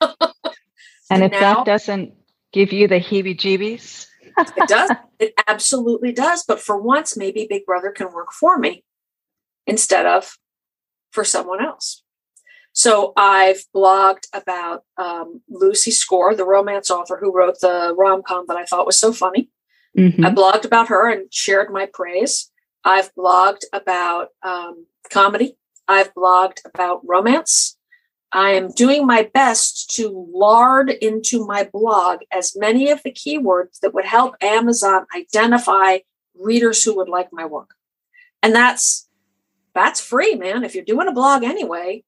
and 0.00 0.10
if 1.22 1.32
now, 1.32 1.54
that 1.54 1.66
doesn't 1.66 2.14
give 2.52 2.72
you 2.72 2.88
the 2.88 3.00
heebie 3.00 3.38
jeebies, 3.38 4.06
it 4.38 4.68
does. 4.68 4.90
It 5.18 5.34
absolutely 5.48 6.12
does. 6.12 6.44
But 6.44 6.60
for 6.60 6.76
once, 6.80 7.16
maybe 7.16 7.46
Big 7.48 7.64
Brother 7.64 7.90
can 7.90 8.12
work 8.12 8.32
for 8.32 8.58
me 8.58 8.84
instead 9.66 10.06
of 10.06 10.36
for 11.10 11.24
someone 11.24 11.64
else. 11.64 12.02
So 12.72 13.12
I've 13.16 13.64
blogged 13.74 14.26
about 14.32 14.84
um, 14.96 15.42
Lucy 15.48 15.90
Score, 15.90 16.34
the 16.34 16.46
romance 16.46 16.90
author 16.90 17.18
who 17.20 17.32
wrote 17.32 17.60
the 17.60 17.94
rom 17.96 18.22
com 18.26 18.46
that 18.48 18.56
I 18.56 18.64
thought 18.64 18.86
was 18.86 18.98
so 18.98 19.12
funny. 19.12 19.50
Mm-hmm. 19.96 20.24
I 20.24 20.30
blogged 20.30 20.64
about 20.64 20.88
her 20.88 21.10
and 21.10 21.32
shared 21.32 21.70
my 21.70 21.86
praise. 21.92 22.50
I've 22.84 23.14
blogged 23.14 23.62
about 23.72 24.28
um, 24.42 24.86
comedy. 25.10 25.56
I've 25.86 26.14
blogged 26.14 26.58
about 26.64 27.02
romance. 27.04 27.76
I 28.32 28.50
am 28.50 28.70
doing 28.70 29.06
my 29.06 29.28
best 29.34 29.90
to 29.96 30.26
lard 30.32 30.88
into 30.90 31.46
my 31.46 31.68
blog 31.70 32.20
as 32.32 32.56
many 32.56 32.90
of 32.90 33.02
the 33.02 33.12
keywords 33.12 33.80
that 33.80 33.92
would 33.92 34.06
help 34.06 34.36
Amazon 34.40 35.06
identify 35.14 35.98
readers 36.34 36.82
who 36.82 36.96
would 36.96 37.10
like 37.10 37.28
my 37.30 37.44
work. 37.44 37.74
And 38.42 38.54
that's 38.54 39.08
that's 39.74 40.00
free, 40.00 40.34
man. 40.34 40.64
If 40.64 40.74
you're 40.74 40.84
doing 40.84 41.08
a 41.08 41.12
blog 41.12 41.44
anyway, 41.44 42.04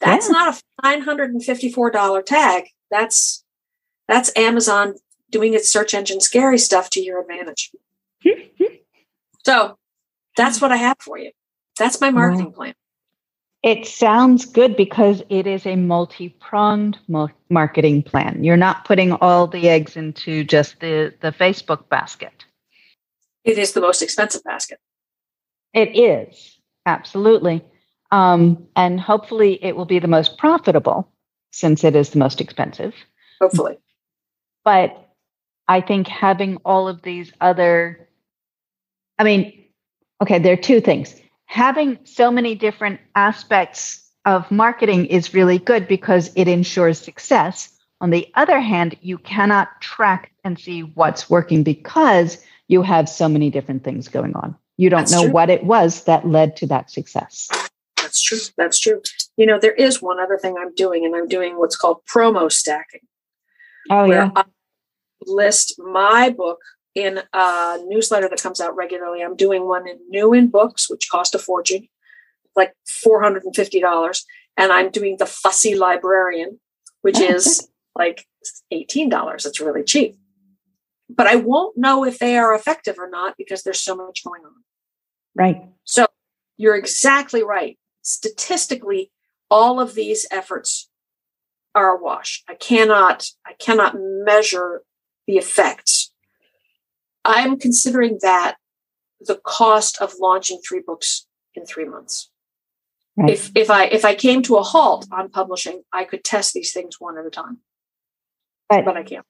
that's 0.00 0.28
yeah. 0.28 0.32
not 0.32 0.62
a 0.82 0.86
$954 0.86 2.24
tag. 2.24 2.68
That's 2.90 3.44
that's 4.06 4.32
Amazon 4.36 4.94
doing 5.30 5.54
its 5.54 5.70
search 5.70 5.92
engine 5.92 6.20
scary 6.20 6.58
stuff 6.58 6.88
to 6.90 7.00
your 7.00 7.20
advantage. 7.20 7.72
so 9.44 9.76
that's 10.36 10.60
what 10.60 10.72
I 10.72 10.76
have 10.76 10.96
for 11.00 11.18
you. 11.18 11.32
That's 11.78 12.00
my 12.00 12.10
marketing 12.10 12.52
plan. 12.52 12.74
It 13.62 13.86
sounds 13.86 14.44
good 14.44 14.76
because 14.76 15.22
it 15.28 15.46
is 15.46 15.66
a 15.66 15.74
multi 15.74 16.28
pronged 16.28 16.98
marketing 17.48 18.04
plan. 18.04 18.44
You're 18.44 18.56
not 18.56 18.84
putting 18.84 19.12
all 19.12 19.48
the 19.48 19.68
eggs 19.68 19.96
into 19.96 20.44
just 20.44 20.78
the, 20.80 21.12
the 21.20 21.32
Facebook 21.32 21.88
basket. 21.88 22.44
It 23.44 23.58
is 23.58 23.72
the 23.72 23.80
most 23.80 24.00
expensive 24.00 24.44
basket. 24.44 24.78
It 25.74 25.96
is, 25.98 26.60
absolutely. 26.86 27.64
Um, 28.12 28.66
and 28.76 29.00
hopefully 29.00 29.62
it 29.62 29.76
will 29.76 29.84
be 29.84 29.98
the 29.98 30.08
most 30.08 30.38
profitable 30.38 31.10
since 31.50 31.82
it 31.82 31.96
is 31.96 32.10
the 32.10 32.18
most 32.18 32.40
expensive. 32.40 32.94
Hopefully. 33.40 33.78
But 34.64 35.08
I 35.66 35.80
think 35.80 36.06
having 36.06 36.58
all 36.64 36.88
of 36.88 37.02
these 37.02 37.32
other, 37.40 38.08
I 39.18 39.24
mean, 39.24 39.64
okay, 40.22 40.38
there 40.38 40.52
are 40.52 40.56
two 40.56 40.80
things. 40.80 41.14
Having 41.48 41.98
so 42.04 42.30
many 42.30 42.54
different 42.54 43.00
aspects 43.14 44.06
of 44.26 44.50
marketing 44.50 45.06
is 45.06 45.32
really 45.32 45.58
good 45.58 45.88
because 45.88 46.30
it 46.36 46.46
ensures 46.46 46.98
success. 46.98 47.70
On 48.02 48.10
the 48.10 48.30
other 48.34 48.60
hand, 48.60 48.98
you 49.00 49.16
cannot 49.16 49.80
track 49.80 50.30
and 50.44 50.58
see 50.58 50.82
what's 50.82 51.30
working 51.30 51.62
because 51.62 52.36
you 52.68 52.82
have 52.82 53.08
so 53.08 53.30
many 53.30 53.48
different 53.48 53.82
things 53.82 54.08
going 54.08 54.36
on. 54.36 54.54
You 54.76 54.90
don't 54.90 55.00
That's 55.00 55.12
know 55.12 55.22
true. 55.22 55.32
what 55.32 55.48
it 55.48 55.64
was 55.64 56.04
that 56.04 56.28
led 56.28 56.54
to 56.56 56.66
that 56.66 56.90
success. 56.90 57.48
That's 57.96 58.22
true. 58.22 58.38
That's 58.58 58.78
true. 58.78 59.00
You 59.38 59.46
know, 59.46 59.58
there 59.58 59.72
is 59.72 60.02
one 60.02 60.20
other 60.20 60.36
thing 60.36 60.56
I'm 60.58 60.74
doing, 60.74 61.06
and 61.06 61.16
I'm 61.16 61.28
doing 61.28 61.58
what's 61.58 61.76
called 61.76 62.02
promo 62.04 62.52
stacking. 62.52 63.00
Oh, 63.88 64.04
yeah. 64.04 64.30
I 64.36 64.44
list 65.26 65.76
my 65.78 66.28
book 66.28 66.58
in 66.98 67.20
a 67.32 67.78
newsletter 67.86 68.28
that 68.28 68.42
comes 68.42 68.60
out 68.60 68.74
regularly. 68.74 69.22
I'm 69.22 69.36
doing 69.36 69.68
one 69.68 69.88
in 69.88 69.98
New 70.08 70.32
in 70.32 70.48
Books, 70.48 70.90
which 70.90 71.08
cost 71.08 71.32
a 71.34 71.38
fortune, 71.38 71.86
like 72.56 72.74
$450. 73.06 74.22
And 74.56 74.72
I'm 74.72 74.90
doing 74.90 75.16
the 75.18 75.26
Fussy 75.26 75.76
Librarian, 75.76 76.58
which 77.02 77.20
is 77.20 77.68
like 77.94 78.26
$18. 78.72 79.46
It's 79.46 79.60
really 79.60 79.84
cheap. 79.84 80.16
But 81.08 81.28
I 81.28 81.36
won't 81.36 81.78
know 81.78 82.04
if 82.04 82.18
they 82.18 82.36
are 82.36 82.52
effective 82.52 82.98
or 82.98 83.08
not 83.08 83.36
because 83.38 83.62
there's 83.62 83.80
so 83.80 83.94
much 83.94 84.24
going 84.24 84.42
on. 84.44 84.64
Right. 85.36 85.62
So 85.84 86.06
you're 86.56 86.76
exactly 86.76 87.44
right. 87.44 87.78
Statistically, 88.02 89.12
all 89.48 89.78
of 89.78 89.94
these 89.94 90.26
efforts 90.32 90.90
are 91.76 91.96
a 91.96 92.02
wash. 92.02 92.42
I 92.48 92.54
cannot, 92.54 93.28
I 93.46 93.52
cannot 93.52 93.94
measure 93.96 94.82
the 95.28 95.36
effects 95.36 96.12
I'm 97.28 97.58
considering 97.58 98.18
that 98.22 98.56
the 99.20 99.36
cost 99.44 100.00
of 100.00 100.14
launching 100.18 100.60
three 100.66 100.82
books 100.84 101.26
in 101.54 101.66
three 101.66 101.84
months. 101.84 102.30
Right. 103.16 103.30
If 103.30 103.50
if 103.54 103.70
I 103.70 103.84
if 103.84 104.04
I 104.04 104.14
came 104.14 104.42
to 104.44 104.56
a 104.56 104.62
halt 104.62 105.06
on 105.12 105.28
publishing, 105.28 105.82
I 105.92 106.04
could 106.04 106.24
test 106.24 106.54
these 106.54 106.72
things 106.72 106.96
one 106.98 107.18
at 107.18 107.26
a 107.26 107.30
time. 107.30 107.58
But, 108.70 108.84
but 108.84 108.96
I 108.96 109.02
can't. 109.02 109.26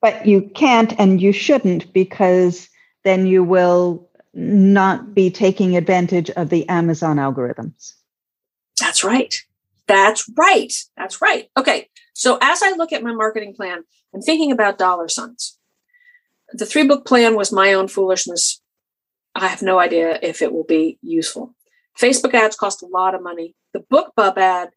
But 0.00 0.26
you 0.26 0.50
can't 0.54 0.98
and 0.98 1.20
you 1.20 1.32
shouldn't 1.32 1.92
because 1.92 2.68
then 3.04 3.26
you 3.26 3.42
will 3.42 4.08
not 4.34 5.14
be 5.14 5.30
taking 5.30 5.76
advantage 5.76 6.30
of 6.30 6.50
the 6.50 6.68
Amazon 6.68 7.16
algorithms. 7.16 7.94
That's 8.78 9.02
right. 9.02 9.34
That's 9.86 10.30
right. 10.36 10.72
That's 10.96 11.22
right. 11.22 11.48
Okay. 11.56 11.88
So 12.14 12.38
as 12.42 12.62
I 12.62 12.72
look 12.72 12.92
at 12.92 13.02
my 13.02 13.12
marketing 13.12 13.54
plan, 13.54 13.84
I'm 14.14 14.22
thinking 14.22 14.52
about 14.52 14.78
dollar 14.78 15.08
signs 15.08 15.57
the 16.52 16.66
three 16.66 16.86
book 16.86 17.06
plan 17.06 17.36
was 17.36 17.52
my 17.52 17.72
own 17.74 17.88
foolishness. 17.88 18.60
I 19.34 19.48
have 19.48 19.62
no 19.62 19.78
idea 19.78 20.18
if 20.22 20.42
it 20.42 20.52
will 20.52 20.64
be 20.64 20.98
useful. 21.02 21.54
Facebook 22.00 22.34
ads 22.34 22.56
cost 22.56 22.82
a 22.82 22.86
lot 22.86 23.14
of 23.14 23.22
money. 23.22 23.54
The 23.72 23.80
BookBub 23.92 24.36
ad, 24.38 24.70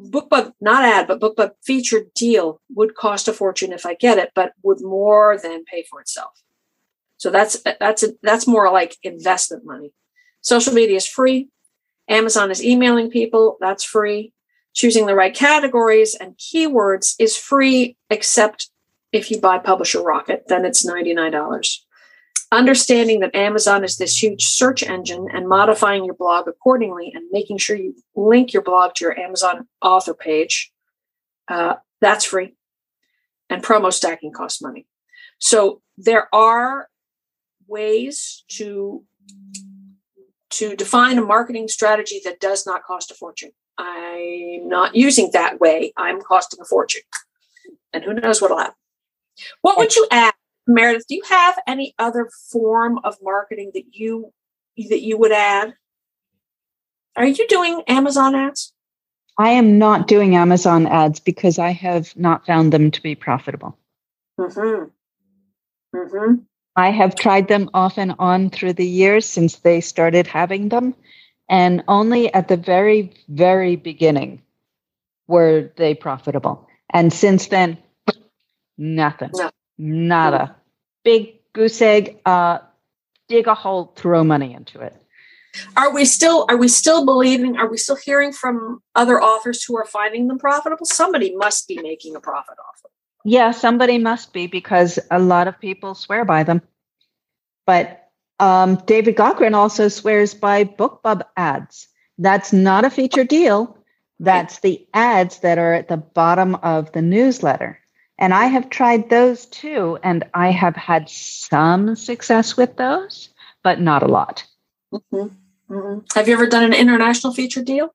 BookBub, 0.00 0.52
not 0.60 0.84
ad, 0.84 1.06
but 1.06 1.20
BookBub 1.20 1.52
featured 1.64 2.14
deal 2.14 2.60
would 2.74 2.94
cost 2.94 3.28
a 3.28 3.32
fortune 3.32 3.72
if 3.72 3.84
I 3.84 3.94
get 3.94 4.18
it, 4.18 4.30
but 4.34 4.52
would 4.62 4.80
more 4.80 5.38
than 5.38 5.64
pay 5.64 5.84
for 5.90 6.00
itself. 6.00 6.32
So 7.18 7.30
that's 7.30 7.62
that's 7.80 8.04
that's 8.22 8.46
more 8.46 8.70
like 8.70 8.96
investment 9.02 9.64
money. 9.64 9.92
Social 10.40 10.72
media 10.72 10.96
is 10.96 11.06
free. 11.06 11.48
Amazon 12.08 12.50
is 12.50 12.64
emailing 12.64 13.10
people. 13.10 13.56
That's 13.60 13.84
free. 13.84 14.32
Choosing 14.74 15.06
the 15.06 15.14
right 15.14 15.34
categories 15.34 16.14
and 16.14 16.36
keywords 16.36 17.14
is 17.18 17.36
free, 17.36 17.96
except 18.10 18.70
if 19.12 19.30
you 19.30 19.40
buy 19.40 19.58
Publisher 19.58 20.02
Rocket, 20.02 20.44
then 20.48 20.64
it's 20.64 20.86
$99. 20.86 21.78
Understanding 22.52 23.20
that 23.20 23.34
Amazon 23.34 23.82
is 23.82 23.96
this 23.96 24.22
huge 24.22 24.44
search 24.44 24.82
engine 24.82 25.26
and 25.32 25.48
modifying 25.48 26.04
your 26.04 26.14
blog 26.14 26.46
accordingly 26.46 27.12
and 27.14 27.24
making 27.30 27.58
sure 27.58 27.76
you 27.76 27.94
link 28.14 28.52
your 28.52 28.62
blog 28.62 28.94
to 28.94 29.04
your 29.04 29.18
Amazon 29.18 29.66
author 29.82 30.14
page, 30.14 30.70
uh, 31.48 31.74
that's 32.00 32.24
free. 32.24 32.54
And 33.50 33.62
promo 33.62 33.92
stacking 33.92 34.32
costs 34.32 34.62
money. 34.62 34.86
So 35.38 35.82
there 35.96 36.32
are 36.34 36.88
ways 37.66 38.44
to 38.48 39.04
to 40.50 40.76
define 40.76 41.18
a 41.18 41.22
marketing 41.22 41.68
strategy 41.68 42.20
that 42.24 42.40
does 42.40 42.64
not 42.64 42.84
cost 42.84 43.10
a 43.10 43.14
fortune. 43.14 43.50
I'm 43.76 44.68
not 44.68 44.94
using 44.94 45.30
that 45.32 45.60
way. 45.60 45.92
I'm 45.96 46.20
costing 46.20 46.60
a 46.60 46.64
fortune. 46.64 47.02
And 47.92 48.04
who 48.04 48.14
knows 48.14 48.40
what'll 48.40 48.58
happen. 48.58 48.74
What 49.62 49.78
would 49.78 49.94
you 49.94 50.06
add, 50.10 50.34
Meredith? 50.66 51.06
Do 51.08 51.14
you 51.14 51.22
have 51.28 51.58
any 51.66 51.94
other 51.98 52.28
form 52.50 52.98
of 53.04 53.16
marketing 53.22 53.72
that 53.74 53.84
you 53.92 54.32
that 54.76 55.02
you 55.02 55.18
would 55.18 55.32
add? 55.32 55.74
Are 57.16 57.26
you 57.26 57.46
doing 57.48 57.82
Amazon 57.88 58.34
ads? 58.34 58.72
I 59.38 59.50
am 59.50 59.78
not 59.78 60.08
doing 60.08 60.36
Amazon 60.36 60.86
ads 60.86 61.20
because 61.20 61.58
I 61.58 61.70
have 61.72 62.16
not 62.16 62.46
found 62.46 62.72
them 62.72 62.90
to 62.90 63.02
be 63.02 63.14
profitable. 63.14 63.78
Mm-hmm. 64.38 64.84
Mm-hmm. 65.96 66.34
I 66.76 66.90
have 66.90 67.14
tried 67.14 67.48
them 67.48 67.70
off 67.72 67.96
and 67.96 68.14
on 68.18 68.50
through 68.50 68.74
the 68.74 68.86
years 68.86 69.24
since 69.24 69.56
they 69.56 69.80
started 69.80 70.26
having 70.26 70.68
them. 70.68 70.94
And 71.48 71.82
only 71.88 72.32
at 72.34 72.48
the 72.48 72.56
very, 72.56 73.12
very 73.28 73.76
beginning 73.76 74.42
were 75.26 75.70
they 75.76 75.94
profitable. 75.94 76.68
And 76.90 77.12
since 77.12 77.46
then, 77.48 77.78
nothing. 78.78 79.30
No. 79.34 79.50
Nada. 79.78 80.56
Big 81.04 81.40
goose 81.52 81.80
egg, 81.82 82.20
uh, 82.24 82.58
dig 83.28 83.46
a 83.46 83.54
hole, 83.54 83.92
throw 83.96 84.24
money 84.24 84.54
into 84.54 84.80
it. 84.80 84.94
Are 85.76 85.92
we 85.92 86.04
still 86.04 86.44
are 86.48 86.56
we 86.56 86.68
still 86.68 87.04
believing, 87.06 87.56
are 87.56 87.70
we 87.70 87.78
still 87.78 87.96
hearing 87.96 88.32
from 88.32 88.82
other 88.94 89.20
authors 89.20 89.64
who 89.64 89.76
are 89.76 89.86
finding 89.86 90.28
them 90.28 90.38
profitable? 90.38 90.84
Somebody 90.84 91.34
must 91.34 91.66
be 91.66 91.78
making 91.80 92.14
a 92.14 92.20
profit 92.20 92.56
off 92.58 92.82
them. 92.82 92.90
Yeah, 93.24 93.50
somebody 93.50 93.98
must 93.98 94.32
be 94.32 94.46
because 94.46 94.98
a 95.10 95.18
lot 95.18 95.48
of 95.48 95.58
people 95.58 95.94
swear 95.94 96.24
by 96.24 96.42
them. 96.42 96.62
But 97.66 98.10
um, 98.38 98.76
David 98.86 99.16
Gaughran 99.16 99.54
also 99.54 99.88
swears 99.88 100.34
by 100.34 100.64
BookBub 100.64 101.22
ads. 101.36 101.88
That's 102.18 102.52
not 102.52 102.84
a 102.84 102.90
feature 102.90 103.24
deal. 103.24 103.78
That's 104.20 104.60
the 104.60 104.86
ads 104.94 105.40
that 105.40 105.58
are 105.58 105.74
at 105.74 105.88
the 105.88 105.96
bottom 105.96 106.54
of 106.56 106.92
the 106.92 107.02
newsletter. 107.02 107.80
And 108.18 108.32
I 108.32 108.46
have 108.46 108.70
tried 108.70 109.10
those 109.10 109.46
too, 109.46 109.98
and 110.02 110.24
I 110.32 110.50
have 110.50 110.74
had 110.74 111.08
some 111.10 111.96
success 111.96 112.56
with 112.56 112.76
those, 112.76 113.28
but 113.62 113.80
not 113.80 114.02
a 114.02 114.08
lot. 114.08 114.44
Mm-hmm. 114.92 115.26
Mm-hmm. 115.74 115.98
Have 116.14 116.28
you 116.28 116.34
ever 116.34 116.46
done 116.46 116.64
an 116.64 116.72
international 116.72 117.34
feature 117.34 117.62
deal? 117.62 117.94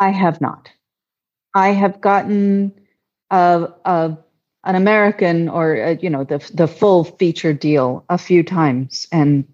I 0.00 0.10
have 0.10 0.40
not. 0.40 0.68
I 1.54 1.68
have 1.68 2.00
gotten 2.00 2.72
a, 3.30 3.68
a 3.84 4.18
an 4.64 4.74
American 4.74 5.48
or 5.48 5.80
uh, 5.80 5.96
you 6.00 6.10
know 6.10 6.24
the 6.24 6.38
the 6.52 6.66
full 6.66 7.04
feature 7.04 7.52
deal 7.52 8.04
a 8.08 8.18
few 8.18 8.42
times 8.42 9.06
and 9.12 9.46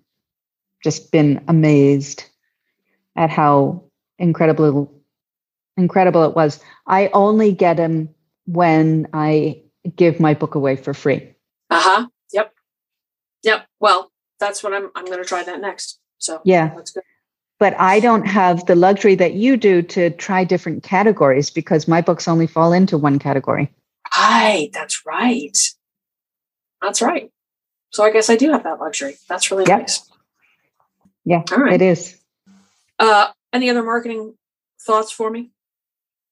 just 0.82 1.12
been 1.12 1.42
amazed 1.48 2.24
at 3.16 3.28
how 3.28 3.82
incredible 4.18 4.92
incredible 5.76 6.24
it 6.24 6.34
was. 6.34 6.60
I 6.86 7.10
only 7.12 7.52
get 7.52 7.76
them 7.76 8.08
when 8.52 9.06
I 9.12 9.62
give 9.96 10.20
my 10.20 10.34
book 10.34 10.54
away 10.54 10.76
for 10.76 10.92
free. 10.94 11.34
Uh 11.70 11.80
huh. 11.80 12.06
Yep. 12.32 12.52
Yep. 13.44 13.66
Well, 13.80 14.10
that's 14.38 14.62
what 14.62 14.72
I'm. 14.74 14.90
I'm 14.94 15.04
going 15.06 15.18
to 15.22 15.24
try 15.28 15.42
that 15.42 15.60
next. 15.60 15.98
So 16.18 16.40
yeah, 16.44 16.74
that's 16.74 16.90
good. 16.92 17.02
But 17.58 17.74
I 17.78 18.00
don't 18.00 18.26
have 18.26 18.64
the 18.66 18.74
luxury 18.74 19.14
that 19.16 19.34
you 19.34 19.56
do 19.56 19.82
to 19.82 20.10
try 20.10 20.44
different 20.44 20.82
categories 20.82 21.50
because 21.50 21.86
my 21.86 22.00
books 22.00 22.26
only 22.26 22.46
fall 22.46 22.72
into 22.72 22.96
one 22.96 23.18
category. 23.18 23.70
Right. 24.16 24.70
That's 24.72 25.04
right. 25.06 25.56
That's 26.82 27.02
right. 27.02 27.30
So 27.90 28.02
I 28.02 28.10
guess 28.10 28.30
I 28.30 28.36
do 28.36 28.50
have 28.52 28.64
that 28.64 28.80
luxury. 28.80 29.16
That's 29.28 29.50
really 29.50 29.64
Yep. 29.66 29.78
nice. 29.80 30.10
Yeah, 31.24 31.42
All 31.52 31.58
right. 31.58 31.74
it 31.74 31.82
is. 31.82 32.16
Uh, 32.98 33.28
any 33.52 33.68
other 33.68 33.82
marketing 33.82 34.34
thoughts 34.86 35.12
for 35.12 35.30
me? 35.30 35.50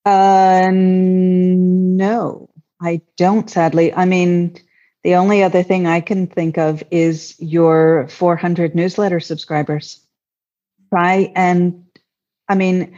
Uh, 0.08 0.70
no, 0.72 2.48
I 2.80 3.02
don't, 3.18 3.50
sadly. 3.50 3.92
I 3.92 4.06
mean, 4.06 4.56
the 5.04 5.16
only 5.16 5.42
other 5.42 5.62
thing 5.62 5.86
I 5.86 6.00
can 6.00 6.26
think 6.26 6.56
of 6.56 6.82
is 6.90 7.36
your 7.38 8.08
400 8.08 8.74
newsletter 8.74 9.20
subscribers. 9.20 10.00
Try 10.88 11.30
and, 11.36 11.84
I 12.48 12.54
mean, 12.54 12.96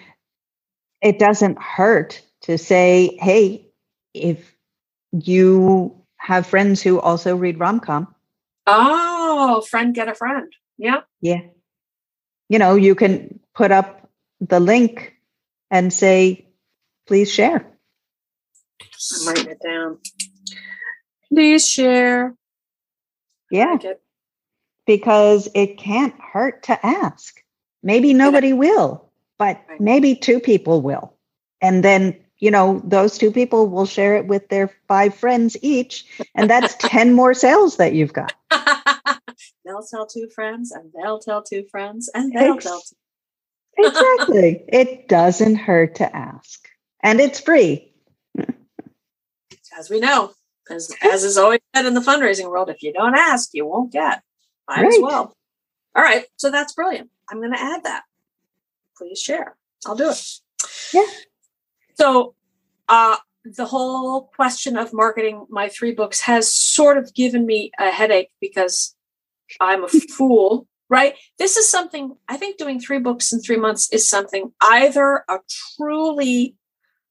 it 1.03 1.19
doesn't 1.19 1.61
hurt 1.61 2.23
to 2.43 2.57
say, 2.57 3.19
hey, 3.21 3.67
if 4.15 4.55
you 5.11 6.01
have 6.17 6.47
friends 6.47 6.81
who 6.81 7.01
also 7.01 7.35
read 7.35 7.59
rom 7.59 7.81
com. 7.81 8.15
Oh, 8.69 9.63
friend 9.69 9.93
get 9.93 10.07
a 10.07 10.15
friend. 10.15 10.53
Yeah. 10.79 11.01
yeah, 11.21 11.41
you 12.49 12.61
know, 12.61 12.77
you 12.77 12.95
can 12.95 13.41
put 13.53 13.73
up 13.73 14.09
the 14.41 14.61
link 14.61 15.17
and 15.73 15.93
say, 15.93 16.47
please 17.11 17.29
share. 17.33 17.67
I'm 19.21 19.27
writing 19.27 19.51
it 19.51 19.59
down. 19.61 19.99
Please 21.29 21.67
share. 21.69 22.37
Yeah. 23.51 23.73
Like 23.73 23.85
it. 23.85 24.01
because 24.87 25.49
it 25.57 25.77
can't 25.77 26.15
hurt 26.21 26.63
to 26.65 26.87
ask. 26.87 27.43
Maybe 27.83 28.15
nobody 28.15 28.53
will, 28.53 29.11
but 29.41 29.61
Right. 29.69 29.81
maybe 29.81 30.15
two 30.15 30.39
people 30.39 30.83
will. 30.83 31.15
And 31.61 31.83
then, 31.83 32.17
you 32.39 32.53
know, 32.53 32.81
those 32.85 33.19
two 33.19 33.33
people 33.33 33.69
will 33.69 33.87
share 33.87 34.15
it 34.17 34.29
with 34.29 34.49
their 34.51 34.71
five 34.87 35.17
friends 35.17 35.57
each. 35.63 36.07
And 36.37 36.49
that's 36.49 36.75
10 36.79 37.13
more 37.13 37.35
sales 37.35 37.79
that 37.79 37.93
you've 37.93 38.13
got. 38.13 38.33
they'll 39.65 39.83
tell 39.91 40.07
two 40.07 40.29
friends, 40.33 40.71
and 40.71 40.93
they'll 40.95 41.19
tell 41.19 41.43
two 41.43 41.65
friends, 41.73 42.09
and 42.15 42.33
they'll 42.33 42.55
Ex- 42.55 42.65
tell 42.65 42.81
two. 42.81 42.97
Exactly. 43.89 44.63
it 44.69 45.09
doesn't 45.09 45.57
hurt 45.57 45.97
to 45.97 46.17
ask. 46.17 46.69
And 47.03 47.21
it's 47.21 47.41
free. 47.41 47.93
As 49.79 49.89
we 49.89 50.01
know, 50.01 50.33
as, 50.71 50.95
as 51.03 51.25
is 51.25 51.39
always 51.39 51.61
said 51.75 51.87
in 51.87 51.95
the 51.95 52.01
fundraising 52.01 52.51
world, 52.51 52.69
if 52.69 52.83
you 52.83 52.93
don't 52.93 53.17
ask, 53.17 53.51
you 53.53 53.67
won't 53.67 53.93
get. 53.93 54.23
Might 54.69 54.85
as 54.85 54.99
well. 55.01 55.35
All 55.97 56.03
right. 56.03 56.27
So 56.37 56.51
that's 56.51 56.75
brilliant. 56.75 57.11
I'm 57.29 57.39
going 57.39 57.53
to 57.53 57.61
add 57.61 57.85
that. 57.85 58.03
Please 58.97 59.21
share. 59.21 59.57
I'll 59.87 59.97
do 59.97 60.11
it. 60.11 60.41
Yeah. 60.93 61.07
So, 61.95 62.35
uh, 62.89 63.17
the 63.45 63.65
whole 63.65 64.31
question 64.37 64.77
of 64.77 64.93
marketing 64.93 65.47
my 65.49 65.69
three 65.69 65.93
books 65.93 66.21
has 66.21 66.53
sort 66.53 66.99
of 66.99 67.15
given 67.15 67.47
me 67.47 67.71
a 67.79 67.91
headache 67.91 68.31
because 68.41 68.95
I'm 69.61 69.85
a 69.85 69.89
fool, 70.17 70.67
right? 70.89 71.15
This 71.39 71.57
is 71.57 71.71
something 71.71 72.17
I 72.29 72.37
think 72.37 72.59
doing 72.59 72.81
three 72.81 72.99
books 72.99 73.33
in 73.33 73.41
three 73.41 73.57
months 73.57 73.91
is 73.93 74.09
something 74.09 74.53
either 74.61 75.25
a 75.29 75.39
truly 75.77 76.57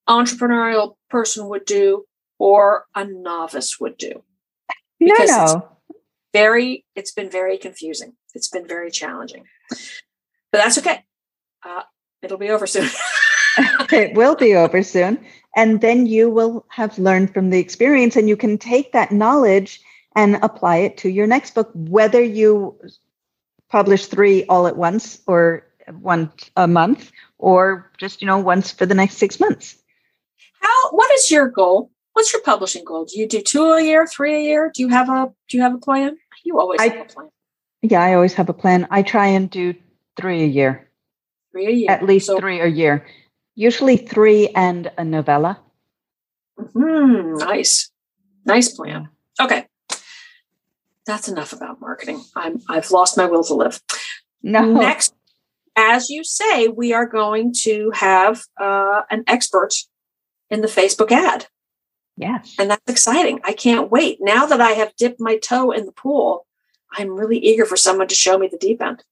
entrepreneurial 0.09 0.95
person 1.09 1.47
would 1.47 1.65
do 1.65 2.05
or 2.37 2.85
a 2.95 3.05
novice 3.05 3.79
would 3.79 3.97
do. 3.97 4.23
No, 4.99 5.13
Because 5.13 5.29
it's- 5.29 5.53
no. 5.53 5.69
Very, 6.31 6.85
it's 6.95 7.11
been 7.11 7.31
very 7.31 7.57
confusing. 7.57 8.13
It's 8.35 8.49
been 8.49 8.67
very 8.67 8.91
challenging, 8.91 9.45
but 10.51 10.59
that's 10.61 10.77
okay. 10.77 11.03
Uh, 11.65 11.81
it'll 12.21 12.37
be 12.37 12.51
over 12.51 12.67
soon. 12.67 12.87
it 13.91 14.13
will 14.13 14.35
be 14.35 14.55
over 14.55 14.83
soon. 14.83 15.19
And 15.55 15.81
then 15.81 16.05
you 16.05 16.29
will 16.29 16.65
have 16.69 16.97
learned 16.99 17.33
from 17.33 17.49
the 17.49 17.59
experience 17.59 18.15
and 18.15 18.29
you 18.29 18.37
can 18.37 18.57
take 18.57 18.91
that 18.91 19.11
knowledge 19.11 19.81
and 20.15 20.37
apply 20.41 20.77
it 20.77 20.97
to 20.97 21.09
your 21.09 21.27
next 21.27 21.55
book, 21.55 21.71
whether 21.73 22.21
you 22.21 22.79
publish 23.69 24.05
three 24.05 24.45
all 24.45 24.67
at 24.67 24.77
once 24.77 25.21
or 25.27 25.65
one 25.99 26.31
a 26.55 26.67
month 26.67 27.11
or 27.37 27.91
just, 27.97 28.21
you 28.21 28.27
know, 28.27 28.37
once 28.37 28.71
for 28.71 28.85
the 28.85 28.95
next 28.95 29.17
six 29.17 29.39
months. 29.39 29.77
How? 30.61 30.91
What 30.91 31.11
is 31.13 31.29
your 31.31 31.47
goal? 31.49 31.91
What's 32.13 32.33
your 32.33 32.41
publishing 32.41 32.83
goal? 32.83 33.05
Do 33.05 33.19
you 33.19 33.27
do 33.27 33.41
two 33.41 33.63
a 33.73 33.81
year, 33.81 34.05
three 34.07 34.35
a 34.35 34.41
year? 34.41 34.71
Do 34.73 34.81
you 34.81 34.89
have 34.89 35.09
a 35.09 35.31
Do 35.47 35.57
you 35.57 35.63
have 35.63 35.73
a 35.75 35.77
plan? 35.77 36.17
You 36.43 36.59
always 36.59 36.79
I- 36.81 36.89
have 36.89 37.05
a 37.09 37.13
plan. 37.13 37.29
Yeah, 37.81 38.03
I 38.03 38.13
always 38.13 38.33
have 38.33 38.49
a 38.49 38.53
plan. 38.53 38.87
I 38.91 39.01
try 39.03 39.27
and 39.27 39.49
do 39.49 39.73
three 40.19 40.43
a 40.43 40.47
year, 40.47 40.89
Three 41.53 41.67
a 41.67 41.71
year, 41.71 41.89
at 41.91 42.03
least 42.03 42.25
So- 42.27 42.37
three 42.37 42.59
a 42.59 42.67
year, 42.67 43.05
usually 43.55 43.95
three 43.95 44.49
and 44.49 44.91
a 44.97 45.03
novella. 45.05 45.61
Mhm, 46.57 47.39
nice, 47.39 47.89
nice 48.45 48.67
plan. 48.69 49.07
Okay, 49.39 49.65
that's 51.05 51.29
enough 51.29 51.53
about 51.53 51.79
marketing. 51.79 52.21
I'm 52.35 52.59
I've 52.67 52.91
lost 52.91 53.15
my 53.15 53.25
will 53.25 53.45
to 53.45 53.53
live. 53.53 53.81
No, 54.43 54.65
Next, 54.73 55.13
as 55.77 56.09
you 56.09 56.23
say, 56.25 56.67
we 56.67 56.91
are 56.91 57.05
going 57.05 57.53
to 57.63 57.91
have 57.93 58.41
uh, 58.59 59.03
an 59.09 59.23
expert 59.27 59.73
in 60.49 60.61
the 60.61 60.67
Facebook 60.67 61.11
ad. 61.11 61.47
yes. 62.17 62.55
And 62.59 62.69
that's 62.69 62.89
exciting. 62.91 63.39
I 63.43 63.53
can't 63.53 63.91
wait. 63.91 64.17
Now 64.21 64.45
that 64.45 64.61
I 64.61 64.71
have 64.71 64.95
dipped 64.95 65.19
my 65.19 65.37
toe 65.37 65.71
in 65.71 65.85
the 65.85 65.91
pool, 65.91 66.45
I'm 66.91 67.11
really 67.11 67.37
eager 67.37 67.65
for 67.65 67.77
someone 67.77 68.07
to 68.07 68.15
show 68.15 68.37
me 68.37 68.47
the 68.47 68.57
deep 68.57 68.81
end. 68.81 69.03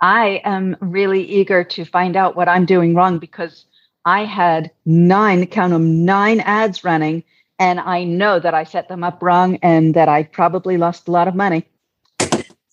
I 0.00 0.42
am 0.44 0.76
really 0.80 1.22
eager 1.24 1.64
to 1.64 1.84
find 1.84 2.16
out 2.16 2.36
what 2.36 2.48
I'm 2.48 2.66
doing 2.66 2.94
wrong 2.94 3.18
because 3.18 3.64
I 4.04 4.24
had 4.24 4.70
nine, 4.84 5.46
count 5.46 5.72
them, 5.72 6.04
nine 6.04 6.40
ads 6.40 6.84
running 6.84 7.24
And 7.58 7.80
I 7.80 8.04
know 8.04 8.40
that 8.40 8.52
I 8.54 8.64
set 8.64 8.88
them 8.88 9.04
up 9.04 9.22
wrong 9.22 9.58
and 9.62 9.94
that 9.94 10.08
I 10.08 10.24
probably 10.24 10.76
lost 10.76 11.08
a 11.08 11.12
lot 11.12 11.28
of 11.28 11.34
money. 11.34 11.66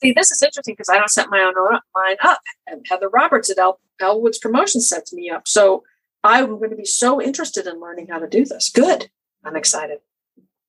See, 0.01 0.13
this 0.13 0.31
is 0.31 0.41
interesting 0.41 0.73
because 0.73 0.89
I 0.89 0.97
don't 0.97 1.09
set 1.09 1.29
my 1.29 1.39
own 1.41 1.53
mine 1.95 2.17
up. 2.23 2.41
Heather 2.89 3.09
Roberts 3.09 3.51
at 3.51 3.59
El- 3.59 3.79
Elwood's 4.01 4.39
Promotion 4.39 4.81
sets 4.81 5.13
me 5.13 5.29
up. 5.29 5.47
So 5.47 5.83
I'm 6.23 6.57
going 6.59 6.69
to 6.69 6.75
be 6.75 6.85
so 6.85 7.21
interested 7.21 7.65
in 7.65 7.79
learning 7.79 8.07
how 8.09 8.19
to 8.19 8.27
do 8.27 8.45
this. 8.45 8.69
Good. 8.69 9.09
I'm 9.43 9.55
excited. 9.55 9.99